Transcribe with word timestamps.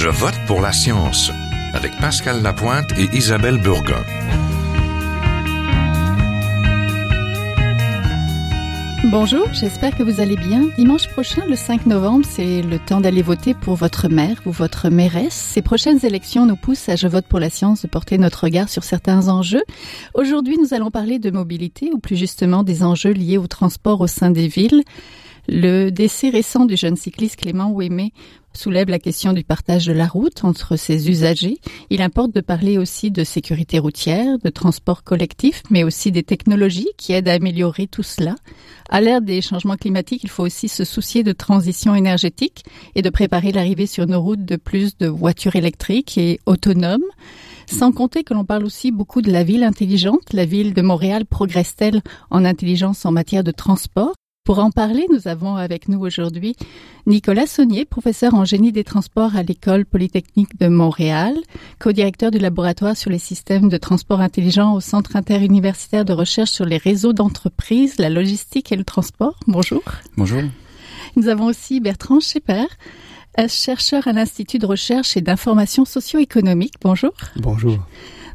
Je 0.00 0.08
vote 0.08 0.38
pour 0.46 0.60
la 0.60 0.70
science 0.70 1.32
avec 1.72 1.90
Pascal 1.98 2.40
Lapointe 2.40 2.92
et 2.96 3.16
Isabelle 3.16 3.60
Burgon. 3.60 4.04
Bonjour, 9.10 9.52
j'espère 9.52 9.96
que 9.96 10.04
vous 10.04 10.20
allez 10.20 10.36
bien. 10.36 10.68
Dimanche 10.78 11.08
prochain, 11.08 11.44
le 11.46 11.56
5 11.56 11.86
novembre, 11.86 12.24
c'est 12.30 12.62
le 12.62 12.78
temps 12.78 13.00
d'aller 13.00 13.22
voter 13.22 13.54
pour 13.54 13.74
votre 13.74 14.08
maire 14.08 14.40
ou 14.46 14.52
votre 14.52 14.88
mairesse. 14.88 15.34
Ces 15.34 15.62
prochaines 15.62 16.06
élections 16.06 16.46
nous 16.46 16.54
poussent 16.54 16.88
à 16.88 16.94
Je 16.94 17.08
vote 17.08 17.26
pour 17.26 17.40
la 17.40 17.50
science 17.50 17.82
de 17.82 17.88
porter 17.88 18.18
notre 18.18 18.44
regard 18.44 18.68
sur 18.68 18.84
certains 18.84 19.26
enjeux. 19.26 19.64
Aujourd'hui, 20.14 20.58
nous 20.58 20.74
allons 20.74 20.92
parler 20.92 21.18
de 21.18 21.32
mobilité 21.32 21.90
ou 21.92 21.98
plus 21.98 22.16
justement 22.16 22.62
des 22.62 22.84
enjeux 22.84 23.12
liés 23.12 23.36
au 23.36 23.48
transport 23.48 24.00
au 24.00 24.06
sein 24.06 24.30
des 24.30 24.46
villes. 24.46 24.84
Le 25.48 25.90
décès 25.90 26.28
récent 26.28 26.66
du 26.66 26.76
jeune 26.76 26.96
cycliste 26.96 27.40
Clément 27.40 27.70
Ouémé 27.70 28.12
soulève 28.58 28.90
la 28.90 28.98
question 28.98 29.32
du 29.32 29.44
partage 29.44 29.86
de 29.86 29.92
la 29.92 30.08
route 30.08 30.44
entre 30.44 30.76
ses 30.76 31.08
usagers. 31.08 31.58
Il 31.90 32.02
importe 32.02 32.34
de 32.34 32.40
parler 32.40 32.76
aussi 32.76 33.10
de 33.10 33.22
sécurité 33.22 33.78
routière, 33.78 34.38
de 34.38 34.50
transport 34.50 35.04
collectif, 35.04 35.62
mais 35.70 35.84
aussi 35.84 36.10
des 36.10 36.24
technologies 36.24 36.88
qui 36.96 37.12
aident 37.12 37.28
à 37.28 37.34
améliorer 37.34 37.86
tout 37.86 38.02
cela. 38.02 38.34
À 38.90 39.00
l'ère 39.00 39.22
des 39.22 39.40
changements 39.40 39.76
climatiques, 39.76 40.24
il 40.24 40.30
faut 40.30 40.42
aussi 40.42 40.68
se 40.68 40.84
soucier 40.84 41.22
de 41.22 41.32
transition 41.32 41.94
énergétique 41.94 42.64
et 42.96 43.02
de 43.02 43.10
préparer 43.10 43.52
l'arrivée 43.52 43.86
sur 43.86 44.06
nos 44.06 44.20
routes 44.20 44.44
de 44.44 44.56
plus 44.56 44.98
de 44.98 45.06
voitures 45.06 45.54
électriques 45.54 46.18
et 46.18 46.40
autonomes. 46.46 47.04
Sans 47.70 47.92
compter 47.92 48.24
que 48.24 48.34
l'on 48.34 48.44
parle 48.44 48.64
aussi 48.64 48.90
beaucoup 48.90 49.22
de 49.22 49.30
la 49.30 49.44
ville 49.44 49.62
intelligente. 49.62 50.32
La 50.32 50.46
ville 50.46 50.74
de 50.74 50.82
Montréal 50.82 51.26
progresse-t-elle 51.26 52.02
en 52.30 52.44
intelligence 52.44 53.04
en 53.04 53.12
matière 53.12 53.44
de 53.44 53.52
transport? 53.52 54.14
Pour 54.48 54.60
en 54.60 54.70
parler, 54.70 55.04
nous 55.12 55.28
avons 55.28 55.56
avec 55.56 55.90
nous 55.90 56.00
aujourd'hui 56.00 56.56
Nicolas 57.06 57.46
Saunier, 57.46 57.84
professeur 57.84 58.32
en 58.32 58.46
génie 58.46 58.72
des 58.72 58.82
transports 58.82 59.36
à 59.36 59.42
l'École 59.42 59.84
polytechnique 59.84 60.58
de 60.58 60.68
Montréal, 60.68 61.36
co-directeur 61.78 62.30
du 62.30 62.38
laboratoire 62.38 62.96
sur 62.96 63.10
les 63.10 63.18
systèmes 63.18 63.68
de 63.68 63.76
transport 63.76 64.22
intelligents 64.22 64.72
au 64.72 64.80
Centre 64.80 65.16
interuniversitaire 65.16 66.06
de 66.06 66.14
recherche 66.14 66.50
sur 66.50 66.64
les 66.64 66.78
réseaux 66.78 67.12
d'entreprises, 67.12 67.98
la 67.98 68.08
logistique 68.08 68.72
et 68.72 68.76
le 68.76 68.84
transport. 68.84 69.38
Bonjour. 69.46 69.82
Bonjour. 70.16 70.40
Nous 71.16 71.28
avons 71.28 71.44
aussi 71.44 71.80
Bertrand 71.80 72.20
Schepper, 72.20 72.68
chercheur 73.48 74.08
à 74.08 74.14
l'Institut 74.14 74.56
de 74.56 74.64
recherche 74.64 75.14
et 75.18 75.20
d'information 75.20 75.84
socio-économique. 75.84 76.76
Bonjour. 76.80 77.12
Bonjour. 77.36 77.86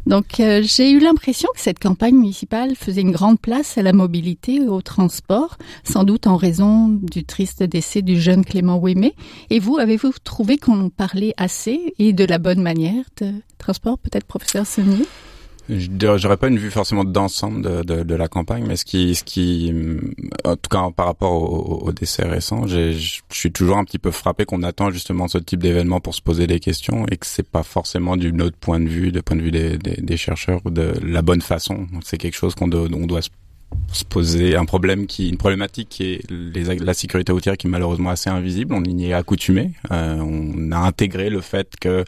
Donc 0.06 0.40
euh, 0.40 0.62
j'ai 0.64 0.92
eu 0.92 1.00
l'impression 1.00 1.50
que 1.56 1.62
cette 1.62 1.80
campagne 1.80 2.16
municipale 2.16 2.76
faisait 2.76 3.02
une 3.02 3.12
grande 3.12 3.40
place 3.40 3.78
à 3.78 3.82
la 3.82 3.94
mobilité 3.94 4.56
et 4.56 4.68
au 4.68 4.82
transport, 4.82 5.58
sans 5.84 6.04
doute 6.04 6.28
en 6.28 6.36
raison 6.36 6.88
du 6.88 7.24
triste 7.24 7.64
décès 7.64 8.02
du 8.02 8.20
jeune 8.20 8.44
Clément 8.44 8.78
Ouémé. 8.78 9.16
Et 9.50 9.60
vous, 9.60 9.78
avez-vous 9.78 10.12
trouvé 10.24 10.58
qu'on 10.58 10.90
parlait 10.90 11.34
assez 11.38 11.94
et 12.00 12.14
de 12.14 12.26
la 12.26 12.38
bonne 12.38 12.62
manière 12.62 13.06
de 13.22 13.32
transport, 13.58 13.98
peut-être 13.98 14.26
professeur 14.26 14.66
Saunier? 14.66 15.06
J'aurais 15.70 16.38
pas 16.38 16.50
une 16.50 16.58
vue 16.58 16.72
forcément 16.72 17.06
d'ensemble 17.06 17.62
de, 17.62 17.84
de, 17.84 18.04
de, 18.04 18.16
la 18.16 18.28
campagne, 18.28 18.66
mais 18.68 18.76
ce 18.76 18.84
qui, 18.84 19.16
ce 19.16 19.24
qui, 19.24 19.74
en 20.44 20.56
tout 20.56 20.70
cas 20.70 20.90
par 20.96 21.06
rapport 21.06 21.32
au, 21.32 21.88
au 21.88 21.92
décès 21.94 22.24
récent, 22.24 22.68
je 22.68 22.92
suis 23.32 23.52
toujours 23.52 23.78
un 23.78 23.86
petit 23.86 24.00
peu 24.00 24.12
frappé 24.12 24.46
qu'on 24.46 24.64
attend 24.64 24.92
justement 24.92 25.28
ce 25.28 25.38
type 25.38 25.62
d'événement 25.62 26.02
pour 26.02 26.16
se 26.16 26.22
poser 26.22 26.48
des 26.48 26.60
questions 26.60 27.06
et 27.10 27.18
que 27.18 27.26
c'est 27.26 27.48
pas 27.48 27.64
forcément 27.64 28.18
du 28.18 28.34
autre 28.42 28.58
point 28.58 28.80
de 28.80 28.90
vue, 28.90 29.12
de 29.12 29.22
point 29.22 29.38
de 29.38 29.42
vue 29.42 29.52
des, 29.52 29.78
des, 29.78 29.96
des 30.02 30.18
chercheurs 30.18 30.62
de 30.66 30.94
la 31.02 31.22
bonne 31.22 31.42
façon. 31.42 31.88
C'est 32.04 32.18
quelque 32.18 32.36
chose 32.36 32.56
qu'on 32.56 32.68
doit, 32.68 32.88
on 32.94 33.08
doit 33.08 33.22
se 33.22 33.30
se 33.92 34.04
poser 34.04 34.56
un 34.56 34.66
problème 34.66 35.06
qui, 35.06 35.30
une 35.30 35.38
problématique 35.38 35.90
qui 35.90 36.14
est 36.14 36.32
les, 36.32 36.64
la 36.64 36.94
sécurité 36.94 37.32
routière 37.32 37.58
qui 37.58 37.68
est 37.68 37.70
malheureusement 37.70 38.10
assez 38.10 38.30
invisible. 38.30 38.74
On 38.74 38.84
y 38.84 39.10
est 39.10 39.14
accoutumé. 39.14 39.72
Euh, 39.92 40.18
on 40.18 40.72
a 40.72 40.78
intégré 40.78 41.30
le 41.30 41.42
fait 41.42 41.70
que 41.80 42.04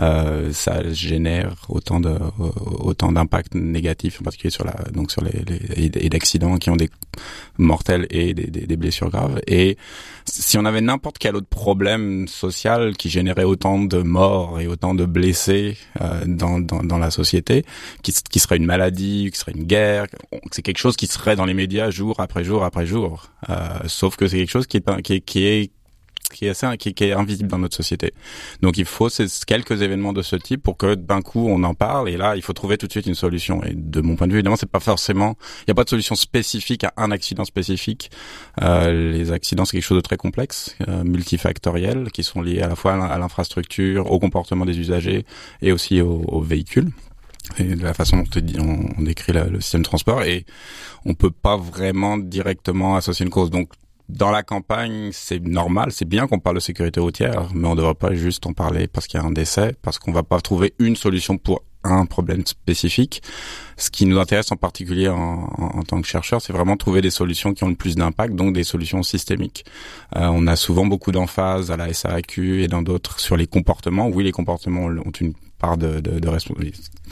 euh, 0.00 0.52
ça 0.52 0.92
génère 0.92 1.56
autant 1.68 2.00
de 2.00 2.16
autant 2.38 3.12
d'impacts 3.12 3.54
négatifs, 3.54 4.20
en 4.20 4.24
particulier 4.24 4.50
sur 4.50 4.64
la 4.64 4.74
donc 4.92 5.10
sur 5.10 5.22
les, 5.22 5.42
les 5.44 5.90
et 5.94 6.08
d'accidents 6.08 6.56
qui 6.58 6.70
ont 6.70 6.76
des 6.76 6.90
mortels 7.58 8.06
et 8.10 8.34
des, 8.34 8.46
des, 8.46 8.76
blessures 8.76 9.10
graves. 9.10 9.40
Et 9.46 9.76
si 10.24 10.56
on 10.58 10.64
avait 10.64 10.80
n'importe 10.80 11.18
quel 11.18 11.36
autre 11.36 11.48
problème 11.48 12.28
social 12.28 12.96
qui 12.96 13.10
générait 13.10 13.44
autant 13.44 13.78
de 13.78 13.98
morts 13.98 14.60
et 14.60 14.66
autant 14.66 14.94
de 14.94 15.04
blessés 15.04 15.76
euh, 16.00 16.24
dans, 16.26 16.60
dans, 16.60 16.82
dans 16.82 16.98
la 16.98 17.10
société, 17.10 17.64
qui, 18.02 18.12
qui 18.12 18.38
serait 18.38 18.56
une 18.56 18.66
maladie, 18.66 19.30
qui 19.32 19.38
serait 19.38 19.52
une 19.52 19.64
guerre, 19.64 20.06
c'est 20.52 20.62
quelque 20.62 20.78
chose 20.78 20.96
qui 20.96 21.06
serait 21.06 21.36
dans 21.36 21.44
les 21.44 21.54
médias 21.54 21.90
jour 21.90 22.20
après 22.20 22.44
jour 22.44 22.64
après 22.64 22.86
jour. 22.86 23.26
Euh, 23.50 23.78
sauf 23.86 24.16
que 24.16 24.26
c'est 24.26 24.38
quelque 24.38 24.50
chose 24.50 24.66
qui 24.66 24.78
est, 24.78 25.02
qui 25.02 25.20
qui 25.20 25.44
est 25.44 25.70
qui 26.32 26.46
est 26.46 26.50
assez 26.50 26.66
qui, 26.78 27.04
est 27.04 27.12
invisible 27.12 27.48
dans 27.48 27.58
notre 27.58 27.76
société. 27.76 28.12
Donc 28.62 28.78
il 28.78 28.84
faut 28.84 29.08
quelques 29.46 29.82
événements 29.82 30.12
de 30.12 30.22
ce 30.22 30.36
type 30.36 30.62
pour 30.62 30.76
que 30.76 30.94
d'un 30.94 31.22
coup 31.22 31.46
on 31.48 31.62
en 31.64 31.74
parle 31.74 32.08
et 32.08 32.16
là 32.16 32.36
il 32.36 32.42
faut 32.42 32.52
trouver 32.52 32.78
tout 32.78 32.86
de 32.86 32.92
suite 32.92 33.06
une 33.06 33.14
solution. 33.14 33.62
Et 33.64 33.74
de 33.74 34.00
mon 34.00 34.16
point 34.16 34.26
de 34.26 34.32
vue 34.32 34.38
évidemment 34.38 34.56
c'est 34.56 34.70
pas 34.70 34.80
forcément 34.80 35.36
il 35.60 35.64
n'y 35.68 35.72
a 35.72 35.74
pas 35.74 35.84
de 35.84 35.88
solution 35.88 36.14
spécifique 36.14 36.84
à 36.84 36.92
un 36.96 37.10
accident 37.10 37.44
spécifique. 37.44 38.10
Euh, 38.62 39.12
les 39.12 39.32
accidents 39.32 39.64
c'est 39.64 39.76
quelque 39.76 39.86
chose 39.86 39.98
de 39.98 40.02
très 40.02 40.16
complexe, 40.16 40.76
euh, 40.88 41.04
multifactoriel, 41.04 42.10
qui 42.10 42.22
sont 42.22 42.42
liés 42.42 42.60
à 42.60 42.68
la 42.68 42.76
fois 42.76 42.92
à 42.92 43.18
l'infrastructure, 43.18 44.10
au 44.10 44.18
comportement 44.18 44.64
des 44.64 44.78
usagers 44.78 45.24
et 45.62 45.72
aussi 45.72 46.00
aux, 46.00 46.40
véhicules 46.40 46.90
et 47.58 47.74
de 47.74 47.82
la 47.82 47.94
façon 47.94 48.18
dont 48.18 48.40
on, 48.58 48.86
on 48.98 49.02
décrit 49.02 49.32
le 49.32 49.60
système 49.60 49.82
de 49.82 49.86
transport 49.86 50.22
et 50.22 50.44
on 51.04 51.14
peut 51.14 51.30
pas 51.30 51.56
vraiment 51.56 52.18
directement 52.18 52.96
associer 52.96 53.24
une 53.24 53.30
cause. 53.30 53.50
Donc 53.50 53.70
dans 54.10 54.30
la 54.30 54.42
campagne, 54.42 55.10
c'est 55.12 55.40
normal, 55.40 55.92
c'est 55.92 56.04
bien 56.04 56.26
qu'on 56.26 56.38
parle 56.38 56.56
de 56.56 56.60
sécurité 56.60 57.00
routière, 57.00 57.48
mais 57.54 57.66
on 57.68 57.72
ne 57.72 57.76
devrait 57.76 57.94
pas 57.94 58.14
juste 58.14 58.46
en 58.46 58.52
parler 58.52 58.86
parce 58.86 59.06
qu'il 59.06 59.20
y 59.20 59.22
a 59.22 59.26
un 59.26 59.30
décès, 59.30 59.74
parce 59.82 59.98
qu'on 59.98 60.12
va 60.12 60.22
pas 60.22 60.40
trouver 60.40 60.74
une 60.78 60.96
solution 60.96 61.38
pour 61.38 61.62
un 61.82 62.04
problème 62.04 62.44
spécifique. 62.44 63.22
Ce 63.76 63.90
qui 63.90 64.04
nous 64.04 64.18
intéresse 64.18 64.52
en 64.52 64.56
particulier 64.56 65.08
en, 65.08 65.48
en, 65.56 65.82
tant 65.82 66.02
que 66.02 66.06
chercheur, 66.06 66.42
c'est 66.42 66.52
vraiment 66.52 66.76
trouver 66.76 67.00
des 67.00 67.10
solutions 67.10 67.54
qui 67.54 67.64
ont 67.64 67.68
le 67.68 67.74
plus 67.74 67.96
d'impact, 67.96 68.34
donc 68.34 68.52
des 68.52 68.64
solutions 68.64 69.02
systémiques. 69.02 69.64
Euh, 70.16 70.28
on 70.30 70.46
a 70.46 70.56
souvent 70.56 70.84
beaucoup 70.84 71.12
d'emphase 71.12 71.70
à 71.70 71.76
la 71.76 71.92
SAQ 71.92 72.62
et 72.62 72.68
dans 72.68 72.82
d'autres 72.82 73.18
sur 73.20 73.36
les 73.36 73.46
comportements. 73.46 74.08
Oui, 74.08 74.24
les 74.24 74.32
comportements 74.32 74.84
ont 74.84 75.12
une 75.20 75.32
part 75.58 75.78
de, 75.78 76.00
de, 76.00 76.18
de. 76.18 76.28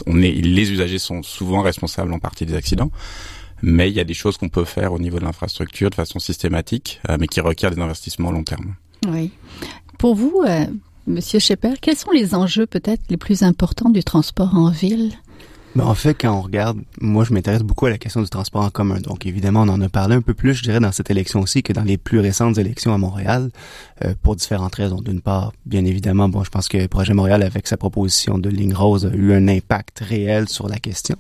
On 0.06 0.14
les 0.14 0.72
usagers 0.72 0.98
sont 0.98 1.22
souvent 1.22 1.62
responsables 1.62 2.12
en 2.12 2.18
partie 2.18 2.44
des 2.44 2.54
accidents 2.54 2.90
mais 3.62 3.90
il 3.90 3.96
y 3.96 4.00
a 4.00 4.04
des 4.04 4.14
choses 4.14 4.36
qu'on 4.36 4.48
peut 4.48 4.64
faire 4.64 4.92
au 4.92 4.98
niveau 4.98 5.18
de 5.18 5.24
l'infrastructure 5.24 5.90
de 5.90 5.94
façon 5.94 6.18
systématique, 6.18 7.00
euh, 7.08 7.16
mais 7.18 7.26
qui 7.26 7.40
requièrent 7.40 7.74
des 7.74 7.80
investissements 7.80 8.30
long 8.30 8.44
terme. 8.44 8.74
Oui. 9.08 9.30
Pour 9.98 10.14
vous, 10.14 10.42
euh, 10.46 10.66
Monsieur 11.06 11.38
Schepper, 11.38 11.74
quels 11.80 11.96
sont 11.96 12.10
les 12.10 12.34
enjeux 12.34 12.66
peut-être 12.66 13.02
les 13.08 13.16
plus 13.16 13.42
importants 13.42 13.90
du 13.90 14.04
transport 14.04 14.54
en 14.54 14.70
ville? 14.70 15.12
Ben, 15.74 15.84
en 15.84 15.94
fait, 15.94 16.14
quand 16.14 16.32
on 16.32 16.40
regarde, 16.40 16.78
moi, 17.00 17.24
je 17.24 17.32
m'intéresse 17.32 17.62
beaucoup 17.62 17.86
à 17.86 17.90
la 17.90 17.98
question 17.98 18.22
du 18.22 18.28
transport 18.28 18.62
en 18.62 18.70
commun. 18.70 19.00
Donc, 19.00 19.26
évidemment, 19.26 19.62
on 19.62 19.68
en 19.68 19.80
a 19.80 19.88
parlé 19.88 20.16
un 20.16 20.22
peu 20.22 20.34
plus, 20.34 20.54
je 20.54 20.62
dirais, 20.62 20.80
dans 20.80 20.92
cette 20.92 21.10
élection 21.10 21.40
aussi 21.40 21.62
que 21.62 21.72
dans 21.72 21.84
les 21.84 21.98
plus 21.98 22.20
récentes 22.20 22.58
élections 22.58 22.92
à 22.92 22.98
Montréal, 22.98 23.50
euh, 24.04 24.14
pour 24.22 24.34
différentes 24.34 24.74
raisons. 24.74 25.00
D'une 25.00 25.20
part, 25.20 25.52
bien 25.66 25.84
évidemment, 25.84 26.28
bon, 26.28 26.42
je 26.42 26.50
pense 26.50 26.68
que 26.68 26.78
le 26.78 26.88
Projet 26.88 27.14
Montréal, 27.14 27.42
avec 27.42 27.66
sa 27.66 27.76
proposition 27.76 28.38
de 28.38 28.48
ligne 28.48 28.74
rose, 28.74 29.06
a 29.06 29.14
eu 29.14 29.32
un 29.32 29.46
impact 29.46 30.00
réel 30.00 30.48
sur 30.48 30.68
la 30.68 30.78
question. 30.78 31.16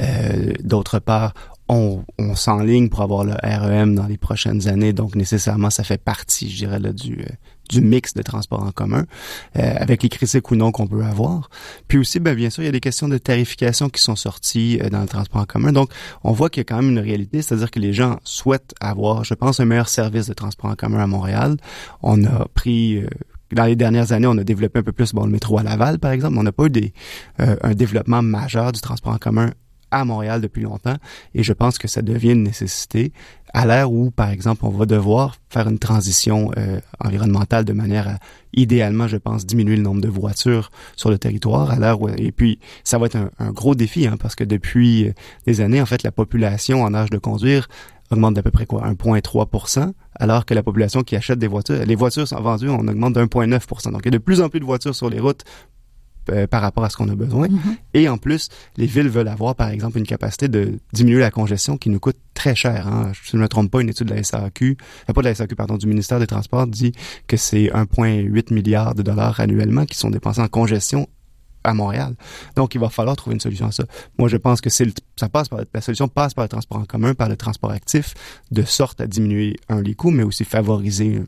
Euh, 0.00 0.52
D'autre 0.62 0.98
part, 0.98 1.32
on, 1.68 2.04
on 2.18 2.34
s'enligne 2.34 2.88
pour 2.88 3.00
avoir 3.00 3.24
le 3.24 3.32
REM 3.42 3.94
dans 3.94 4.06
les 4.06 4.18
prochaines 4.18 4.68
années, 4.68 4.92
donc 4.92 5.14
nécessairement 5.14 5.70
ça 5.70 5.82
fait 5.82 6.00
partie, 6.02 6.50
je 6.50 6.56
dirais, 6.56 6.78
euh, 6.84 6.92
du 7.70 7.80
mix 7.80 8.12
de 8.12 8.20
transport 8.20 8.62
en 8.62 8.70
commun, 8.70 9.04
euh, 9.56 9.74
avec 9.76 10.02
les 10.02 10.10
critiques 10.10 10.50
ou 10.50 10.56
non 10.56 10.72
qu'on 10.72 10.86
peut 10.86 11.02
avoir. 11.02 11.48
Puis 11.88 11.96
aussi, 11.96 12.20
ben, 12.20 12.34
bien 12.34 12.50
sûr, 12.50 12.62
il 12.62 12.66
y 12.66 12.68
a 12.68 12.72
des 12.72 12.80
questions 12.80 13.08
de 13.08 13.16
tarification 13.16 13.88
qui 13.88 14.02
sont 14.02 14.16
sorties 14.16 14.78
euh, 14.82 14.90
dans 14.90 15.00
le 15.00 15.08
transport 15.08 15.40
en 15.40 15.46
commun. 15.46 15.72
Donc, 15.72 15.90
on 16.22 16.32
voit 16.32 16.50
qu'il 16.50 16.60
y 16.60 16.62
a 16.62 16.64
quand 16.64 16.82
même 16.82 16.90
une 16.90 16.98
réalité, 16.98 17.40
c'est-à-dire 17.40 17.70
que 17.70 17.80
les 17.80 17.94
gens 17.94 18.18
souhaitent 18.24 18.74
avoir, 18.80 19.24
je 19.24 19.32
pense, 19.32 19.58
un 19.60 19.64
meilleur 19.64 19.88
service 19.88 20.26
de 20.26 20.34
transport 20.34 20.70
en 20.70 20.74
commun 20.74 20.98
à 20.98 21.06
Montréal. 21.06 21.56
On 22.02 22.22
a 22.24 22.46
pris 22.52 23.02
dans 23.52 23.64
les 23.64 23.76
dernières 23.76 24.12
années, 24.12 24.26
on 24.26 24.36
a 24.36 24.44
développé 24.44 24.80
un 24.80 24.82
peu 24.82 24.92
plus 24.92 25.14
bon, 25.14 25.24
le 25.24 25.30
métro 25.30 25.58
à 25.58 25.62
Laval, 25.62 25.98
par 25.98 26.10
exemple. 26.10 26.36
On 26.36 26.42
n'a 26.42 26.52
pas 26.52 26.66
eu 26.66 26.92
un 27.38 27.74
développement 27.74 28.20
majeur 28.20 28.72
du 28.72 28.80
transport 28.80 29.14
en 29.14 29.18
commun 29.18 29.50
à 29.94 30.04
Montréal 30.04 30.40
depuis 30.40 30.62
longtemps 30.62 30.96
et 31.34 31.42
je 31.42 31.52
pense 31.52 31.78
que 31.78 31.88
ça 31.88 32.02
devient 32.02 32.32
une 32.32 32.42
nécessité 32.42 33.12
à 33.54 33.66
l'ère 33.66 33.92
où, 33.92 34.10
par 34.10 34.30
exemple, 34.30 34.66
on 34.66 34.70
va 34.70 34.84
devoir 34.84 35.36
faire 35.48 35.68
une 35.68 35.78
transition 35.78 36.50
euh, 36.58 36.80
environnementale 36.98 37.64
de 37.64 37.72
manière 37.72 38.08
à, 38.08 38.18
idéalement, 38.52 39.06
je 39.06 39.16
pense, 39.16 39.46
diminuer 39.46 39.76
le 39.76 39.82
nombre 39.82 40.00
de 40.00 40.08
voitures 40.08 40.72
sur 40.96 41.08
le 41.08 41.18
territoire 41.18 41.70
à 41.70 41.78
l'heure 41.78 42.02
où, 42.02 42.08
et 42.08 42.32
puis 42.32 42.58
ça 42.82 42.98
va 42.98 43.06
être 43.06 43.16
un, 43.38 43.52
gros 43.52 43.76
défi 43.76 44.08
hein, 44.08 44.16
parce 44.18 44.34
que 44.34 44.42
depuis 44.42 45.06
euh, 45.06 45.12
des 45.46 45.60
années, 45.60 45.80
en 45.80 45.86
fait, 45.86 46.02
la 46.02 46.10
population 46.10 46.82
en 46.82 46.92
âge 46.94 47.10
de 47.10 47.18
conduire 47.18 47.68
augmente 48.10 48.34
d'à 48.34 48.42
peu 48.42 48.50
près 48.50 48.66
quoi 48.66 48.82
1,3% 48.88 49.92
alors 50.16 50.44
que 50.44 50.54
la 50.54 50.62
population 50.62 51.02
qui 51.02 51.16
achète 51.16 51.38
des 51.38 51.48
voitures, 51.48 51.84
les 51.84 51.94
voitures 51.94 52.28
sont 52.28 52.40
vendues, 52.40 52.68
on 52.68 52.86
augmente 52.86 53.14
d'1,9 53.14 53.90
Donc 53.90 54.02
il 54.02 54.06
y 54.06 54.08
a 54.08 54.10
de 54.10 54.18
plus 54.18 54.40
en 54.40 54.48
plus 54.48 54.60
de 54.60 54.64
voitures 54.64 54.94
sur 54.94 55.10
les 55.10 55.20
routes 55.20 55.44
euh, 56.30 56.46
par 56.46 56.62
rapport 56.62 56.84
à 56.84 56.90
ce 56.90 56.96
qu'on 56.96 57.08
a 57.08 57.14
besoin. 57.14 57.48
Mm-hmm. 57.48 57.76
Et 57.94 58.08
en 58.08 58.18
plus, 58.18 58.48
les 58.76 58.86
villes 58.86 59.08
veulent 59.08 59.28
avoir, 59.28 59.54
par 59.54 59.68
exemple, 59.68 59.98
une 59.98 60.06
capacité 60.06 60.48
de 60.48 60.78
diminuer 60.92 61.20
la 61.20 61.30
congestion 61.30 61.76
qui 61.76 61.90
nous 61.90 62.00
coûte 62.00 62.16
très 62.34 62.54
cher. 62.54 62.88
Hein. 62.88 63.12
Je 63.22 63.36
ne 63.36 63.42
me 63.42 63.48
trompe 63.48 63.70
pas, 63.70 63.80
une 63.80 63.88
étude 63.88 64.08
de 64.08 64.14
la 64.14 64.22
SAQ, 64.22 64.76
euh, 65.08 65.12
pas 65.12 65.20
de 65.20 65.28
la 65.28 65.34
SAQ, 65.34 65.54
pardon, 65.54 65.76
du 65.76 65.86
ministère 65.86 66.18
des 66.18 66.26
Transports 66.26 66.66
dit 66.66 66.92
que 67.26 67.36
c'est 67.36 67.66
1,8 67.66 68.52
milliard 68.52 68.94
de 68.94 69.02
dollars 69.02 69.40
annuellement 69.40 69.86
qui 69.86 69.96
sont 69.96 70.10
dépensés 70.10 70.40
en 70.40 70.48
congestion 70.48 71.08
à 71.64 71.74
Montréal. 71.74 72.14
Donc, 72.56 72.74
il 72.74 72.80
va 72.80 72.90
falloir 72.90 73.16
trouver 73.16 73.34
une 73.34 73.40
solution 73.40 73.66
à 73.66 73.72
ça. 73.72 73.84
Moi, 74.18 74.28
je 74.28 74.36
pense 74.36 74.60
que 74.60 74.70
c'est 74.70 74.86
ça 75.16 75.28
passe 75.28 75.48
par 75.48 75.60
la 75.72 75.80
solution 75.80 76.08
passe 76.08 76.34
par 76.34 76.44
le 76.44 76.48
transport 76.48 76.78
en 76.78 76.84
commun, 76.84 77.14
par 77.14 77.28
le 77.28 77.36
transport 77.36 77.70
actif, 77.70 78.14
de 78.50 78.62
sorte 78.62 79.00
à 79.00 79.06
diminuer 79.06 79.56
un 79.68 79.80
les 79.80 79.94
coûts, 79.94 80.10
mais 80.10 80.22
aussi 80.22 80.44
favoriser 80.44 81.22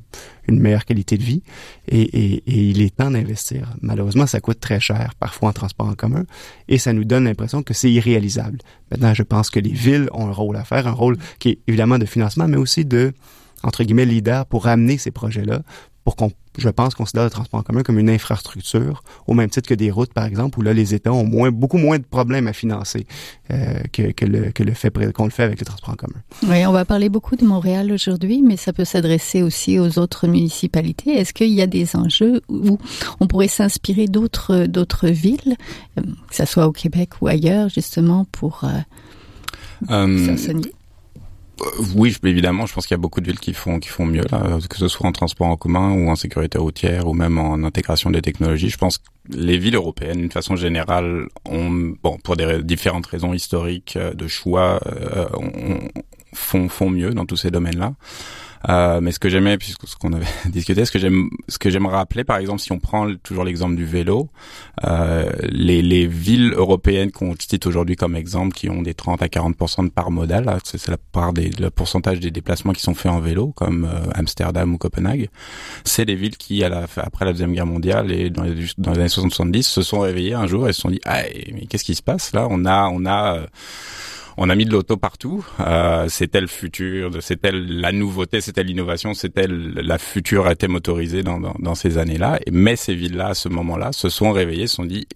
une 0.49 0.61
meilleure 0.61 0.85
qualité 0.85 1.17
de 1.17 1.23
vie. 1.23 1.43
Et, 1.89 2.03
et, 2.03 2.43
et 2.47 2.71
il 2.71 2.83
est 2.83 2.95
temps 2.95 3.11
d'investir. 3.11 3.75
Malheureusement, 3.81 4.27
ça 4.27 4.41
coûte 4.41 4.61
très 4.61 4.81
cher 4.81 5.15
parfois 5.19 5.51
en 5.51 5.53
transport 5.53 5.87
en 5.87 5.95
commun, 5.95 6.25
et 6.69 6.79
ça 6.79 6.93
nous 6.93 7.05
donne 7.05 7.25
l'impression 7.25 7.63
que 7.63 7.75
c'est 7.75 7.91
irréalisable. 7.91 8.59
Maintenant, 8.91 9.15
je 9.15 9.23
pense 9.23 9.51
que 9.51 9.61
les 9.61 9.73
villes 9.73 10.09
ont 10.13 10.29
un 10.29 10.33
rôle 10.33 10.57
à 10.57 10.65
faire, 10.65 10.87
un 10.87 10.93
rôle 10.93 11.17
qui 11.39 11.51
est 11.51 11.59
évidemment 11.67 11.99
de 11.99 12.07
financement, 12.07 12.49
mais 12.49 12.57
aussi 12.59 12.85
de 12.85 13.13
entre 13.63 13.85
guillemets 13.85 14.05
leader 14.05 14.47
pour 14.47 14.67
amener 14.67 14.99
ces 14.99 15.11
projets-là, 15.11 15.63
pour 16.05 16.15
qu'on, 16.15 16.31
je 16.59 16.69
pense, 16.69 16.95
considère 16.95 17.25
le 17.25 17.31
transport 17.31 17.61
en 17.61 17.63
commun 17.63 17.83
comme 17.83 17.99
une 17.99 18.11
infrastructure, 18.11 19.03
au 19.27 19.35
même 19.35 19.51
titre 19.51 19.69
que 19.69 19.75
des 19.75 19.91
routes, 19.91 20.13
par 20.13 20.25
exemple, 20.25 20.59
où 20.59 20.63
là, 20.63 20.73
les 20.73 20.95
États 20.95 21.13
ont 21.13 21.25
moins, 21.25 21.51
beaucoup 21.51 21.79
moins 21.79 21.99
de 21.99 22.05
problèmes 22.05 22.47
à 22.47 22.53
financer 22.53 23.07
euh, 23.51 23.81
que, 23.93 24.13
que, 24.13 24.25
le, 24.25 24.53
que 24.53 24.63
le 24.63 24.73
fait 24.73 24.93
qu'on 25.13 25.25
le 25.25 25.31
fait 25.31 25.43
avec 25.43 25.61
le 25.61 25.67
transport 25.67 25.91
en 25.91 25.97
commun. 25.97 26.21
Oui, 26.49 26.67
on 26.67 26.73
va 26.73 26.85
parler 26.85 27.09
beaucoup 27.09 27.37
de 27.37 27.45
Montréal 27.45 27.93
aujourd'hui, 27.93 28.43
mais 28.43 28.57
ça 28.57 28.73
peut 28.73 28.85
s'adresser 28.85 29.43
aussi 29.43 29.79
aux 29.79 29.99
autres 29.99 30.27
municipalités. 30.27 31.11
Est-ce 31.11 31.33
qu'il 31.33 31.53
y 31.53 31.63
a 31.63 31.67
des 31.67 31.97
enjeux 31.97 32.41
où 32.49 32.79
on 33.21 33.27
pourrait 33.27 33.49
s'inspirer 33.49 34.07
d'autres 34.07 34.67
d'autres 34.67 35.09
villes, 35.09 35.57
euh, 35.99 36.03
que 36.29 36.37
ce 36.37 36.45
soit 36.45 36.67
au 36.67 36.73
Québec 36.73 37.11
ou 37.21 37.29
ailleurs, 37.29 37.69
justement, 37.69 38.27
pour 38.33 38.65
euh, 38.65 38.69
euh 39.91 40.37
oui, 41.95 42.15
évidemment, 42.25 42.67
je 42.67 42.75
pense 42.75 42.87
qu'il 42.87 42.95
y 42.95 43.01
a 43.01 43.01
beaucoup 43.01 43.21
de 43.21 43.27
villes 43.27 43.41
qui 43.41 43.55
font 43.55 43.79
qui 43.79 43.89
font 43.89 44.05
mieux 44.05 44.25
là, 44.31 44.59
que 44.69 44.77
ce 44.77 44.89
soit 44.89 45.07
en 45.07 45.13
transport 45.13 45.47
en 45.47 45.57
commun 45.57 45.93
ou 45.93 46.11
en 46.11 46.17
sécurité 46.17 46.59
routière 46.59 47.09
ou 47.09 47.15
même 47.15 47.39
en 47.39 47.63
intégration 47.65 48.11
des 48.11 48.21
technologies. 48.21 48.69
Je 48.69 48.77
pense 48.77 48.99
que 48.99 49.05
les 49.31 49.57
villes 49.57 49.75
européennes, 49.75 50.19
d'une 50.19 50.31
façon 50.31 50.57
générale, 50.57 51.29
ont 51.47 51.95
bon 52.03 52.19
pour 52.23 52.37
des 52.37 52.63
différentes 52.63 53.07
raisons 53.07 53.33
historiques 53.33 53.97
euh, 53.97 54.13
de 54.13 54.29
choix, 54.29 54.81
euh, 54.87 55.27
font 56.37 56.69
font 56.69 56.91
mieux 56.91 57.11
dans 57.11 57.27
tous 57.27 57.37
ces 57.37 57.51
domaines-là. 57.51 57.93
Euh, 58.69 59.01
mais 59.01 59.13
ce 59.13 59.19
que 59.19 59.29
j'aimais, 59.29 59.59
puisque 59.59 59.87
ce 59.87 59.97
qu'on 59.97 60.13
avait 60.13 60.27
discuté, 60.47 60.85
ce 60.85 60.91
que 60.91 60.99
j'aime, 60.99 61.29
ce 61.49 61.59
que 61.59 61.71
j'aimerais 61.71 61.97
rappeler, 61.97 62.25
par 62.25 62.39
exemple, 62.39 62.61
si 62.61 62.73
on 62.73 62.79
prend 62.79 63.09
toujours 63.23 63.45
l'exemple 63.45 63.77
du 63.77 63.85
vélo, 63.85 64.29
euh, 64.85 65.31
les, 65.43 65.83
les 65.83 66.07
villes 66.07 66.53
européennes 66.55 67.13
qu'on 67.13 67.35
cite 67.39 67.67
aujourd'hui 67.67 67.97
comme 67.97 68.17
exemple, 68.17 68.55
qui 68.55 68.69
ont 68.69 68.83
des 68.83 68.95
30 68.95 69.23
à 69.23 69.27
40% 69.27 69.85
de 69.85 69.91
part 69.91 70.11
modale, 70.11 70.59
c'est 70.65 70.89
la 70.89 70.97
part 70.97 71.33
des, 71.33 71.51
le 71.51 71.71
pourcentage 71.71 72.21
des 72.21 72.31
déplacements 72.31 72.73
qui 72.73 72.83
sont 72.83 72.95
faits 72.95 73.13
en 73.13 73.21
vélo, 73.21 73.53
comme 73.55 73.85
euh, 73.85 74.11
Amsterdam 74.15 74.75
ou 74.75 74.79
Copenhague, 74.79 75.29
c'est 75.85 76.05
des 76.05 76.17
villes 76.17 76.37
qui, 76.37 76.65
à 76.65 76.69
la, 76.69 76.87
après 76.97 77.25
la 77.25 77.33
deuxième 77.33 77.53
guerre 77.53 77.67
mondiale 77.67 78.11
et 78.11 78.31
dans 78.31 78.43
les, 78.43 78.55
dans 78.79 78.93
les 78.93 78.99
années 78.99 79.09
70, 79.09 79.63
se 79.67 79.83
sont 79.83 80.01
réveillées 80.01 80.35
un 80.35 80.47
jour 80.47 80.69
et 80.69 80.73
se 80.73 80.81
sont 80.81 80.91
dit, 80.91 81.01
ah, 81.05 81.23
mais 81.53 81.67
qu'est-ce 81.67 81.85
qui 81.85 81.95
se 81.95 82.03
passe 82.03 82.33
là? 82.33 82.47
On 82.51 82.65
a, 82.65 82.89
on 82.89 83.07
a 83.07 83.37
euh, 83.37 83.47
on 84.37 84.51
a 84.51 84.55
mis 84.55 84.65
de 84.65 84.73
l'auto 84.73 84.97
partout. 84.97 85.47
Euh, 85.61 86.09
c'était 86.09 86.41
le 86.41 86.47
futur, 86.47 87.11
c'était 87.21 87.53
la 87.53 87.93
nouveauté, 87.93 88.41
c'était 88.41 88.63
l'innovation, 88.63 89.15
c'était 89.15 89.47
la 89.49 89.99
futurité 89.99 90.69
motorisée 90.69 91.23
dans, 91.23 91.41
dans, 91.41 91.55
dans 91.59 91.75
ces 91.75 91.99
années-là. 91.99 92.39
Mais 92.51 92.77
ces 92.77 92.95
villes-là, 92.95 93.29
à 93.29 93.35
ce 93.35 93.49
moment-là, 93.49 93.93
se 93.93 94.09
sont 94.09 94.33
réveillées, 94.33 94.67
se 94.67 94.77
sont 94.77 94.85
dit 94.85 95.07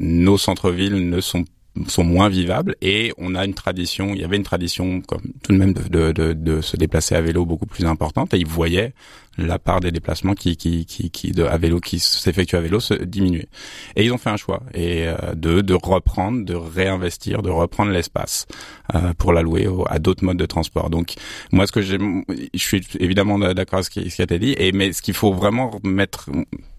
nos 0.00 0.36
centres-villes 0.38 1.08
ne 1.08 1.20
sont 1.20 1.44
sont 1.88 2.04
moins 2.04 2.28
vivables 2.28 2.76
et 2.80 3.12
on 3.18 3.34
a 3.34 3.44
une 3.44 3.54
tradition, 3.54 4.14
il 4.14 4.20
y 4.20 4.24
avait 4.24 4.36
une 4.36 4.44
tradition 4.44 5.00
comme 5.00 5.22
tout 5.42 5.52
de 5.52 5.58
même 5.58 5.72
de, 5.72 6.12
de, 6.12 6.32
de, 6.32 6.60
se 6.60 6.76
déplacer 6.76 7.16
à 7.16 7.20
vélo 7.20 7.44
beaucoup 7.44 7.66
plus 7.66 7.84
importante 7.84 8.32
et 8.32 8.38
ils 8.38 8.46
voyaient 8.46 8.92
la 9.36 9.58
part 9.58 9.80
des 9.80 9.90
déplacements 9.90 10.34
qui, 10.34 10.56
qui, 10.56 10.86
qui, 10.86 11.10
qui 11.10 11.32
à 11.42 11.58
vélo 11.58 11.80
qui 11.80 11.98
s'effectuent 11.98 12.56
à 12.56 12.60
vélo 12.60 12.78
se 12.78 12.94
diminuer. 12.94 13.48
Et 13.96 14.04
ils 14.04 14.12
ont 14.12 14.18
fait 14.18 14.30
un 14.30 14.36
choix 14.36 14.62
et 14.72 15.08
euh, 15.08 15.34
de, 15.34 15.60
de 15.60 15.74
reprendre, 15.74 16.44
de 16.44 16.54
réinvestir, 16.54 17.42
de 17.42 17.50
reprendre 17.50 17.90
l'espace 17.90 18.46
euh, 18.94 19.12
pour 19.14 19.32
l'allouer 19.32 19.68
à 19.88 19.98
d'autres 19.98 20.24
modes 20.24 20.36
de 20.36 20.46
transport. 20.46 20.90
Donc 20.90 21.14
moi 21.50 21.66
ce 21.66 21.72
que 21.72 21.82
j'aime, 21.82 22.22
je 22.28 22.58
suis 22.58 22.86
évidemment 23.00 23.38
d'accord 23.38 23.78
avec 23.78 23.86
ce 23.86 23.90
qui, 23.90 24.10
ce 24.10 24.16
qui 24.16 24.22
a 24.22 24.24
été 24.24 24.38
dit, 24.38 24.54
et 24.58 24.70
mais 24.70 24.92
ce 24.92 25.02
qu'il 25.02 25.14
faut 25.14 25.32
vraiment 25.32 25.80
mettre, 25.82 26.30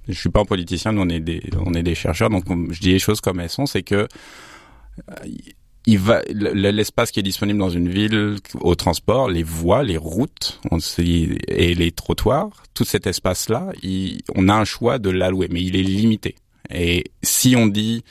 je 0.07 0.13
suis 0.17 0.29
pas 0.29 0.39
un 0.39 0.45
politicien, 0.45 0.97
on 0.97 1.09
est 1.09 1.19
des 1.19 1.41
on 1.65 1.73
est 1.73 1.83
des 1.83 1.95
chercheurs, 1.95 2.29
donc 2.29 2.45
je 2.71 2.79
dis 2.79 2.93
les 2.93 2.99
choses 2.99 3.19
comme 3.19 3.41
elles 3.41 3.49
sont, 3.49 3.65
c'est 3.65 3.83
que 3.83 4.07
il 5.87 5.99
va 5.99 6.21
l'espace 6.29 7.11
qui 7.11 7.19
est 7.19 7.23
disponible 7.23 7.59
dans 7.59 7.69
une 7.69 7.89
ville 7.89 8.37
au 8.59 8.75
transport, 8.75 9.29
les 9.29 9.43
voies, 9.43 9.83
les 9.83 9.97
routes 9.97 10.59
on 10.71 10.79
et 11.47 11.75
les 11.75 11.91
trottoirs, 11.91 12.63
tout 12.73 12.85
cet 12.85 13.07
espace-là, 13.07 13.71
on 14.35 14.49
a 14.49 14.53
un 14.53 14.65
choix 14.65 14.97
de 14.97 15.09
l'allouer, 15.09 15.47
mais 15.51 15.61
il 15.61 15.75
est 15.75 15.83
limité. 15.83 16.35
Et 16.73 17.03
si 17.21 17.55
on 17.55 17.67
dit 17.67 18.03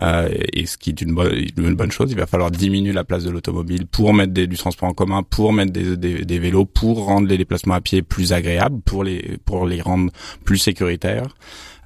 et 0.00 0.66
ce 0.66 0.76
qui 0.76 0.90
est 0.90 1.00
une 1.00 1.14
bonne, 1.14 1.32
une 1.56 1.74
bonne 1.74 1.92
chose, 1.92 2.10
il 2.10 2.16
va 2.16 2.26
falloir 2.26 2.50
diminuer 2.50 2.92
la 2.92 3.04
place 3.04 3.24
de 3.24 3.30
l'automobile 3.30 3.86
pour 3.86 4.14
mettre 4.14 4.32
des, 4.32 4.46
du 4.46 4.56
transport 4.56 4.88
en 4.88 4.94
commun, 4.94 5.22
pour 5.22 5.52
mettre 5.52 5.72
des, 5.72 5.96
des, 5.96 6.24
des, 6.24 6.38
vélos, 6.38 6.64
pour 6.64 7.04
rendre 7.04 7.28
les 7.28 7.36
déplacements 7.36 7.74
à 7.74 7.80
pied 7.80 8.02
plus 8.02 8.32
agréables, 8.32 8.80
pour 8.80 9.04
les 9.04 9.38
pour 9.44 9.66
les 9.66 9.80
rendre 9.80 10.10
plus 10.44 10.58
sécuritaires. 10.58 11.28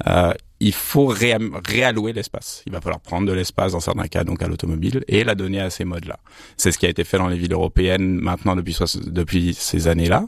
Euh, 0.06 0.32
il 0.60 0.72
faut 0.72 1.06
réallouer 1.06 2.12
l'espace. 2.12 2.62
Il 2.66 2.72
va 2.72 2.80
falloir 2.80 3.00
prendre 3.00 3.26
de 3.26 3.32
l'espace 3.32 3.72
dans 3.72 3.80
certains 3.80 4.06
cas, 4.08 4.24
donc 4.24 4.42
à 4.42 4.48
l'automobile, 4.48 5.04
et 5.08 5.24
la 5.24 5.34
donner 5.34 5.60
à 5.60 5.68
ces 5.68 5.84
modes-là. 5.84 6.18
C'est 6.56 6.72
ce 6.72 6.78
qui 6.78 6.86
a 6.86 6.88
été 6.88 7.04
fait 7.04 7.18
dans 7.18 7.28
les 7.28 7.36
villes 7.36 7.52
européennes 7.52 8.14
maintenant 8.14 8.56
depuis, 8.56 8.76
depuis 9.06 9.54
ces 9.54 9.88
années-là. 9.88 10.24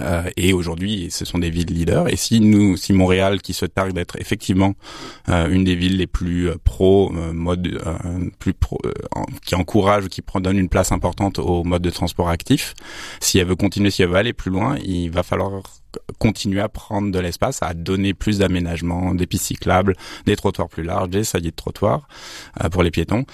Euh, 0.00 0.22
et 0.36 0.52
aujourd'hui, 0.52 1.08
ce 1.10 1.24
sont 1.24 1.38
des 1.38 1.50
villes 1.50 1.72
leaders. 1.72 2.08
Et 2.08 2.16
si 2.16 2.40
nous, 2.40 2.76
si 2.76 2.92
Montréal, 2.92 3.40
qui 3.40 3.52
se 3.52 3.66
targue 3.66 3.92
d'être 3.92 4.16
effectivement 4.20 4.74
euh, 5.28 5.48
une 5.48 5.64
des 5.64 5.74
villes 5.74 5.96
les 5.96 6.06
plus 6.06 6.48
euh, 6.48 6.56
pro 6.62 7.10
mode, 7.12 7.80
plus 8.38 8.54
pro, 8.54 8.78
qui 9.44 9.54
encourage, 9.54 10.08
qui 10.08 10.22
donne 10.40 10.58
une 10.58 10.68
place 10.68 10.92
importante 10.92 11.38
au 11.38 11.64
mode 11.64 11.82
de 11.82 11.90
transport 11.90 12.28
actif, 12.28 12.74
si 13.20 13.38
elle 13.38 13.46
veut 13.46 13.56
continuer, 13.56 13.90
si 13.90 14.02
elle 14.02 14.08
veut 14.08 14.16
aller 14.16 14.32
plus 14.32 14.50
loin, 14.50 14.76
il 14.84 15.10
va 15.10 15.22
falloir 15.22 15.62
continuer 16.18 16.60
à 16.60 16.68
prendre 16.68 17.10
de 17.10 17.18
l'espace, 17.18 17.62
à 17.62 17.74
donner 17.74 18.14
plus 18.14 18.38
d'aménagements, 18.38 19.14
des 19.14 19.26
pistes 19.26 19.46
cyclables, 19.46 19.94
des 20.26 20.36
trottoirs 20.36 20.68
plus 20.68 20.82
larges, 20.82 21.08
des 21.08 21.24
saillies 21.24 21.50
de 21.50 21.56
trottoirs 21.56 22.06
pour 22.70 22.82
les 22.82 22.90
piétons, 22.90 23.24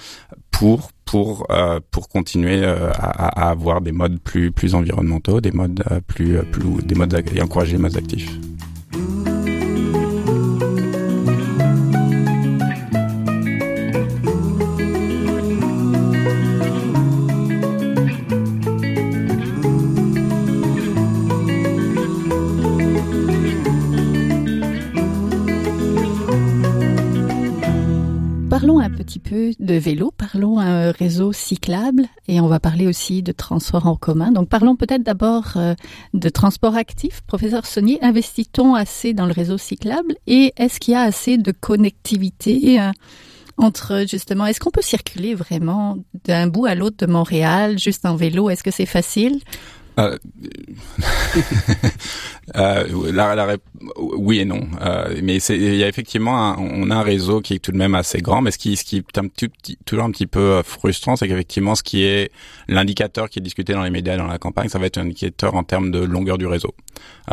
pour 0.51 0.89
pour 1.05 1.45
euh, 1.51 1.79
pour 1.91 2.09
continuer 2.09 2.63
euh, 2.63 2.91
à, 2.93 3.49
avoir 3.49 3.81
des 3.81 3.91
modes 3.91 4.19
plus 4.19 4.51
plus 4.51 4.75
environnementaux, 4.75 5.39
des 5.39 5.51
modes 5.51 5.83
euh, 5.91 5.99
plus 6.01 6.39
plus 6.51 6.83
des 6.83 6.95
modes 6.95 7.13
et 7.33 7.41
encourager 7.41 7.73
les 7.73 7.81
modes 7.81 7.97
actifs. 7.97 8.37
Petit 29.15 29.19
peu 29.19 29.51
de 29.59 29.75
vélo, 29.75 30.11
parlons 30.11 30.59
un 30.59 30.91
réseau 30.91 31.31
cyclable 31.31 32.03
et 32.27 32.41
on 32.41 32.47
va 32.47 32.59
parler 32.59 32.85
aussi 32.85 33.23
de 33.23 33.31
transport 33.31 33.87
en 33.87 33.95
commun. 33.95 34.31
Donc 34.31 34.49
parlons 34.49 34.75
peut-être 34.75 35.03
d'abord 35.03 35.53
euh, 35.55 35.73
de 36.13 36.27
transport 36.27 36.75
actif. 36.75 37.21
Professeur 37.21 37.65
Saunier, 37.65 37.97
investit-on 38.01 38.75
assez 38.75 39.13
dans 39.13 39.25
le 39.25 39.31
réseau 39.31 39.57
cyclable 39.57 40.15
et 40.27 40.53
est-ce 40.57 40.81
qu'il 40.81 40.93
y 40.93 40.97
a 40.97 41.01
assez 41.01 41.37
de 41.37 41.51
connectivité 41.53 42.81
euh, 42.81 42.91
entre 43.57 44.03
justement, 44.05 44.45
est-ce 44.47 44.59
qu'on 44.59 44.71
peut 44.71 44.81
circuler 44.81 45.33
vraiment 45.33 45.97
d'un 46.25 46.47
bout 46.47 46.65
à 46.65 46.75
l'autre 46.75 46.97
de 46.97 47.09
Montréal 47.09 47.79
juste 47.79 48.05
en 48.05 48.17
vélo? 48.17 48.49
Est-ce 48.49 48.63
que 48.63 48.71
c'est 48.71 48.85
facile? 48.85 49.39
Euh, 49.99 50.17
euh, 52.55 52.87
oui 54.17 54.39
et 54.39 54.45
non, 54.45 54.61
euh, 54.81 55.19
mais 55.23 55.37
il 55.37 55.75
y 55.75 55.83
a 55.83 55.87
effectivement 55.87 56.55
on 56.59 56.89
a 56.91 56.95
un 56.95 57.01
réseau 57.01 57.41
qui 57.41 57.55
est 57.55 57.59
tout 57.59 57.71
de 57.71 57.77
même 57.77 57.95
assez 57.95 58.21
grand, 58.21 58.41
mais 58.41 58.51
ce 58.51 58.57
qui 58.57 58.73
est 58.73 59.85
toujours 59.85 60.05
un 60.05 60.11
petit 60.11 60.27
peu 60.27 60.39
euh, 60.39 60.63
frustrant, 60.63 61.15
c'est 61.15 61.27
qu'effectivement 61.27 61.75
ce 61.75 61.83
qui 61.83 62.03
est 62.03 62.31
l'indicateur 62.67 63.29
qui 63.29 63.39
est 63.39 63.41
discuté 63.41 63.73
dans 63.73 63.83
les 63.83 63.89
médias 63.89 64.17
dans 64.17 64.27
la 64.27 64.37
campagne, 64.37 64.69
ça 64.69 64.79
va 64.79 64.85
être 64.85 64.97
un 64.97 65.03
indicateur 65.03 65.55
en 65.55 65.63
termes 65.63 65.91
de 65.91 65.99
longueur 65.99 66.37
du 66.37 66.47
réseau. 66.47 66.73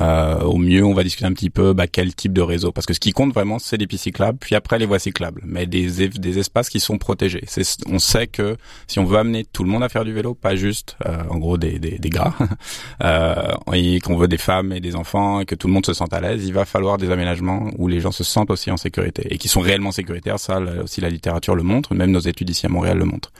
Euh, 0.00 0.40
au 0.40 0.58
mieux, 0.58 0.84
on 0.84 0.94
va 0.94 1.04
discuter 1.04 1.26
un 1.26 1.32
petit 1.32 1.50
peu 1.50 1.72
bah, 1.72 1.86
quel 1.86 2.14
type 2.14 2.32
de 2.32 2.40
réseau, 2.40 2.72
parce 2.72 2.86
que 2.86 2.94
ce 2.94 3.00
qui 3.00 3.12
compte 3.12 3.32
vraiment, 3.32 3.58
c'est 3.58 3.76
les 3.76 3.86
pistes 3.86 4.04
cyclables, 4.04 4.38
puis 4.38 4.54
après 4.54 4.78
les 4.78 4.86
voies 4.86 4.98
cyclables, 4.98 5.42
mais 5.44 5.66
des 5.66 6.08
des 6.08 6.38
espaces 6.38 6.68
qui 6.68 6.80
sont 6.80 6.98
protégés. 6.98 7.44
On 7.86 7.98
sait 7.98 8.26
que 8.26 8.56
si 8.86 8.98
on 8.98 9.04
veut 9.04 9.18
amener 9.18 9.44
tout 9.44 9.64
le 9.64 9.70
monde 9.70 9.82
à 9.82 9.88
faire 9.88 10.04
du 10.04 10.12
vélo, 10.12 10.34
pas 10.34 10.56
juste 10.56 10.96
euh, 11.06 11.22
en 11.28 11.38
gros 11.38 11.58
des, 11.58 11.78
des, 11.78 11.98
des 11.98 12.10
gars 12.10 12.34
euh, 13.04 13.52
et 13.72 14.00
qu'on 14.00 14.16
veut 14.16 14.28
des 14.28 14.38
femmes 14.38 14.72
et 14.72 14.80
des 14.80 14.96
enfants 14.96 15.40
et 15.40 15.44
que 15.44 15.54
tout 15.54 15.66
le 15.66 15.72
monde 15.72 15.86
se 15.86 15.94
sente 15.94 16.12
à 16.12 16.20
l'aise, 16.20 16.44
il 16.46 16.52
va 16.52 16.64
falloir 16.64 16.98
des 16.98 17.10
aménagements 17.10 17.70
où 17.78 17.88
les 17.88 18.00
gens 18.00 18.12
se 18.12 18.24
sentent 18.24 18.50
aussi 18.50 18.70
en 18.70 18.76
sécurité 18.76 19.26
et 19.30 19.38
qui 19.38 19.48
sont 19.48 19.60
réellement 19.60 19.92
sécuritaires. 19.92 20.38
Ça, 20.38 20.60
aussi 20.82 21.00
la 21.00 21.08
littérature 21.08 21.54
le 21.54 21.62
montre, 21.62 21.94
même 21.94 22.10
nos 22.10 22.20
études 22.20 22.50
ici 22.50 22.66
à 22.66 22.68
Montréal 22.68 22.98
le 22.98 23.04
montrent. 23.04 23.32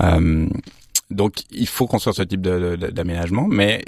Euh, 0.00 0.48
donc, 1.10 1.42
il 1.50 1.68
faut 1.68 1.86
construire 1.86 2.14
ce 2.14 2.22
type 2.22 2.40
d'aménagement, 2.40 3.46
mais 3.48 3.84